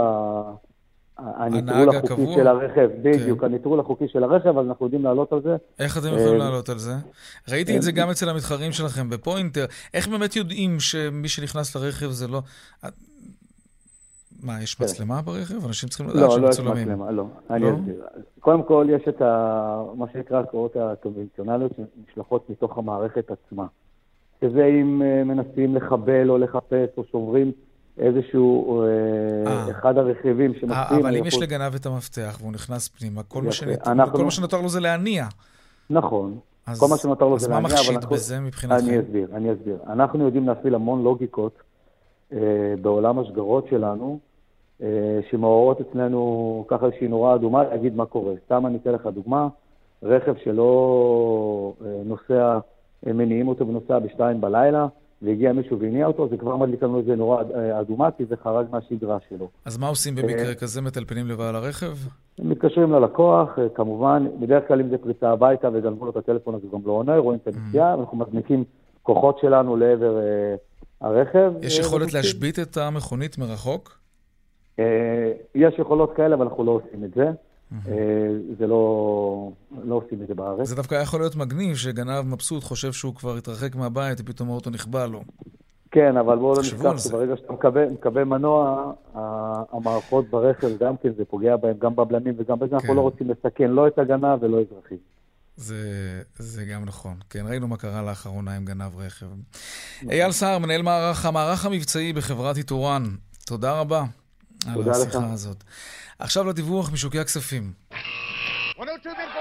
[1.18, 2.90] הניטרול החוקי של הרכב.
[3.02, 3.46] בדיוק, כן.
[3.46, 5.56] הניטרול החוקי של הרכב, אז אנחנו יודעים לעלות על זה.
[5.80, 6.94] איך אתם יכולים אה, לעלות על זה?
[7.50, 9.66] ראיתי את זה גם אצל המתחרים שלכם בפוינטר.
[9.94, 12.42] איך באמת יודעים שמי שנכנס לרכב זה לא...
[14.44, 14.84] מה, יש כן.
[14.84, 15.66] מצלמה ברכב?
[15.66, 16.90] אנשים צריכים לדעת שהם מצולמים.
[16.90, 17.26] לא, לא יש מצלמה, לא.
[17.50, 17.70] אני לא?
[17.80, 18.04] אסביר.
[18.40, 19.84] קודם כל, יש את ה...
[19.96, 23.66] מה שנקרא הקראות הקונבנציונליות שנשלחות מתוך המערכת עצמה.
[24.42, 27.52] שזה אם אה, מנסים לחבל או לחפש או שוברים
[27.98, 28.88] איזשהו, אה,
[29.48, 29.72] אה.
[29.72, 31.06] אחד הרכיבים אה, שמקפיאים...
[31.06, 33.52] אבל אם יש לגנב את המפתח והוא נכנס פנימה, כל מה.
[33.52, 35.26] שנת- אנחנו- כל מה שנותר לו זה להניע.
[35.90, 36.38] נכון.
[36.66, 38.88] אז- כל מה שנותר לו אז זה מה להניע, מחשיד אבל אנחנו- בזה מבחינתכם?
[38.88, 39.78] אני אסביר, אני אסביר.
[39.88, 41.54] אנחנו יודעים להפעיל המון לוגיקות
[42.34, 42.38] אה,
[42.82, 44.20] בעולם השגרות שלנו,
[45.32, 48.34] שמעוררות אצלנו ככה איזושהי נורה אדומה להגיד מה קורה.
[48.46, 49.48] סתם אני אתן לך דוגמה,
[50.04, 52.60] רכב שלא אה, נוסע,
[53.08, 54.88] אה, מניעים אותו ונוסע בשתיים בלילה,
[55.22, 58.66] והגיע מישהו והניע אותו, זה כבר מדליק לנו איזה נורה אה, אדומה, כי זה חרג
[58.72, 59.50] מהשגרה שלו.
[59.66, 60.82] אז מה עושים במקרה כזה?
[60.82, 61.94] מטלפנים לבעל הרכב?
[62.40, 66.62] מתקשרים ללקוח, אה, כמובן, בדרך כלל אם זה פריצה הביתה וגנבו לו את הטלפון אז
[66.64, 67.56] הוא גם לא עונה, רואים את.
[67.56, 68.64] הנסיעה, אנחנו מזניקים
[69.04, 70.56] כוחות שלנו לעבר אה,
[71.02, 71.54] הרכב.
[71.62, 72.14] יש אה, יכולת.
[72.14, 73.99] להשבית את המכונית מרחוק?
[74.80, 77.32] אה, יש יכולות כאלה, אבל אנחנו לא עושים את זה.
[77.88, 77.94] אה,
[78.60, 79.52] זה לא,
[79.84, 80.68] לא עושים את זה בארץ.
[80.68, 85.08] זה דווקא יכול להיות מגניב שגנב מבסוט חושב שהוא כבר התרחק מהבית ופתאום האוטו נכבה
[85.08, 85.22] לו.
[85.92, 86.98] כן, אבל בואו לא נשכח.
[86.98, 88.92] שברגע שאתה מקבל, מקבל מנוע,
[89.72, 92.76] המערכות ברכב גם כן, זה פוגע בהם, גם בבלמים וגם בזה, כן.
[92.76, 94.98] אנחנו לא רוצים לסכן לא את הגנב ולא אזרחים.
[95.56, 95.76] זה,
[96.38, 97.14] זה גם נכון.
[97.30, 99.26] כן, ראינו מה קרה לאחרונה עם גנב רכב.
[100.10, 103.04] אייל סער, מנהל מערך, המערך המבצעי בחברת איתורן,
[103.46, 104.04] תודה רבה
[104.68, 105.24] על תודה השיחה לך.
[105.34, 105.64] הזאת.
[106.20, 107.74] עכשיו לדיווח משוקי הכספים.
[108.80, 109.40] 102 bid for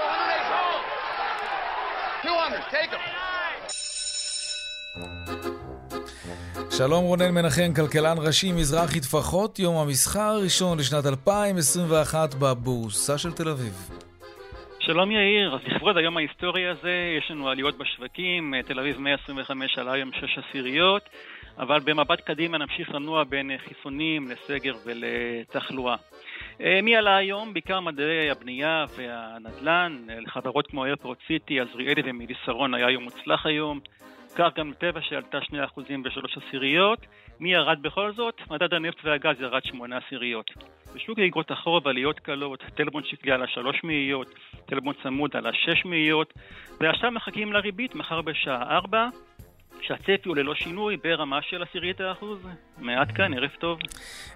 [2.25, 2.99] 100, 200, take them.
[6.71, 13.49] שלום רונן מנחם, כלכלן ראשי מזרחי טפחות, יום המסחר הראשון לשנת 2021 בבורסה של תל
[13.49, 13.89] אביב.
[14.79, 19.91] שלום יאיר, אז לכבוד היום ההיסטורי הזה יש לנו עליות בשווקים, תל אביב 125 עלה
[19.93, 21.09] היום 6 עשיריות,
[21.59, 25.95] אבל במבט קדימה נמשיך לנוע בין חיסונים לסגר ולתחלואה.
[26.61, 27.53] אה, מי עלה היום?
[27.53, 33.79] בעיקר מדעי הבנייה והנדל"ן, לחברות כמו איירפורט סיטי, עזריאלי ומיליסרון היה יום מוצלח היום.
[34.35, 36.99] כך גם טבע שעלתה 2% ו-3 עשיריות.
[37.39, 38.41] מי ירד בכל זאת?
[38.49, 40.45] מדד הנפט והגז ירד 8 עשיריות.
[40.95, 44.27] בשוק האגרות החורף עליות קלות, טלבון שקלי עלה 3 מאיות,
[44.65, 46.33] טלבון צמוד עלה 6 מאיות,
[46.79, 49.09] ועכשיו מחכים לריבית מחר בשעה 4,
[49.81, 52.39] שהצפי הוא ללא שינוי ברמה של עשירית האחוז.
[52.77, 53.79] מעט כאן, ערב טוב.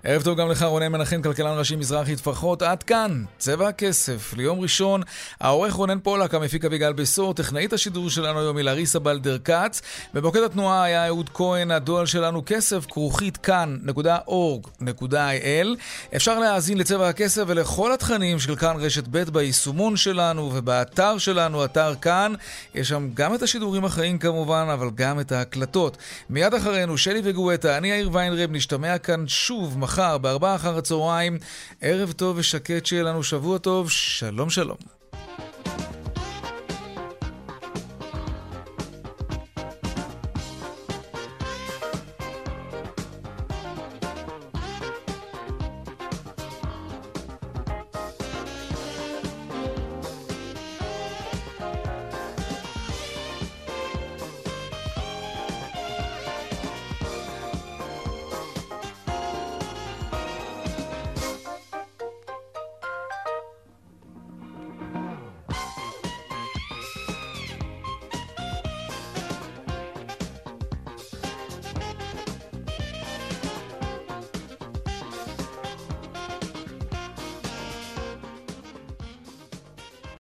[0.03, 2.61] ערב טוב גם לך רונן מנחם, כלכלן ראשי מזרחי טפחות.
[2.61, 4.33] עד כאן, צבע הכסף.
[4.37, 5.01] ליום ראשון,
[5.39, 9.81] העורך רונן פולק, המפיק אביגל בשור, טכנאית השידור שלנו היום היא לריסה בלדר כץ.
[10.13, 15.67] במוקד התנועה היה אהוד כהן, הדואל שלנו כסף, כרוכית כאן.org.il.
[16.15, 21.95] אפשר להאזין לצבע הכסף ולכל התכנים של כאן רשת ב' ביישומון שלנו ובאתר שלנו, אתר
[21.95, 22.33] כאן.
[22.75, 25.97] יש שם גם את השידורים החיים כמובן, אבל גם את ההקלטות.
[26.29, 31.37] מיד אחרינו, שלי וגואטה, אני יאיר ויינרב, נשתמע כאן שוב מחר בארבעה אחר הצהריים.
[31.81, 35.02] ערב טוב ושקט שיהיה לנו שבוע טוב, שלום שלום.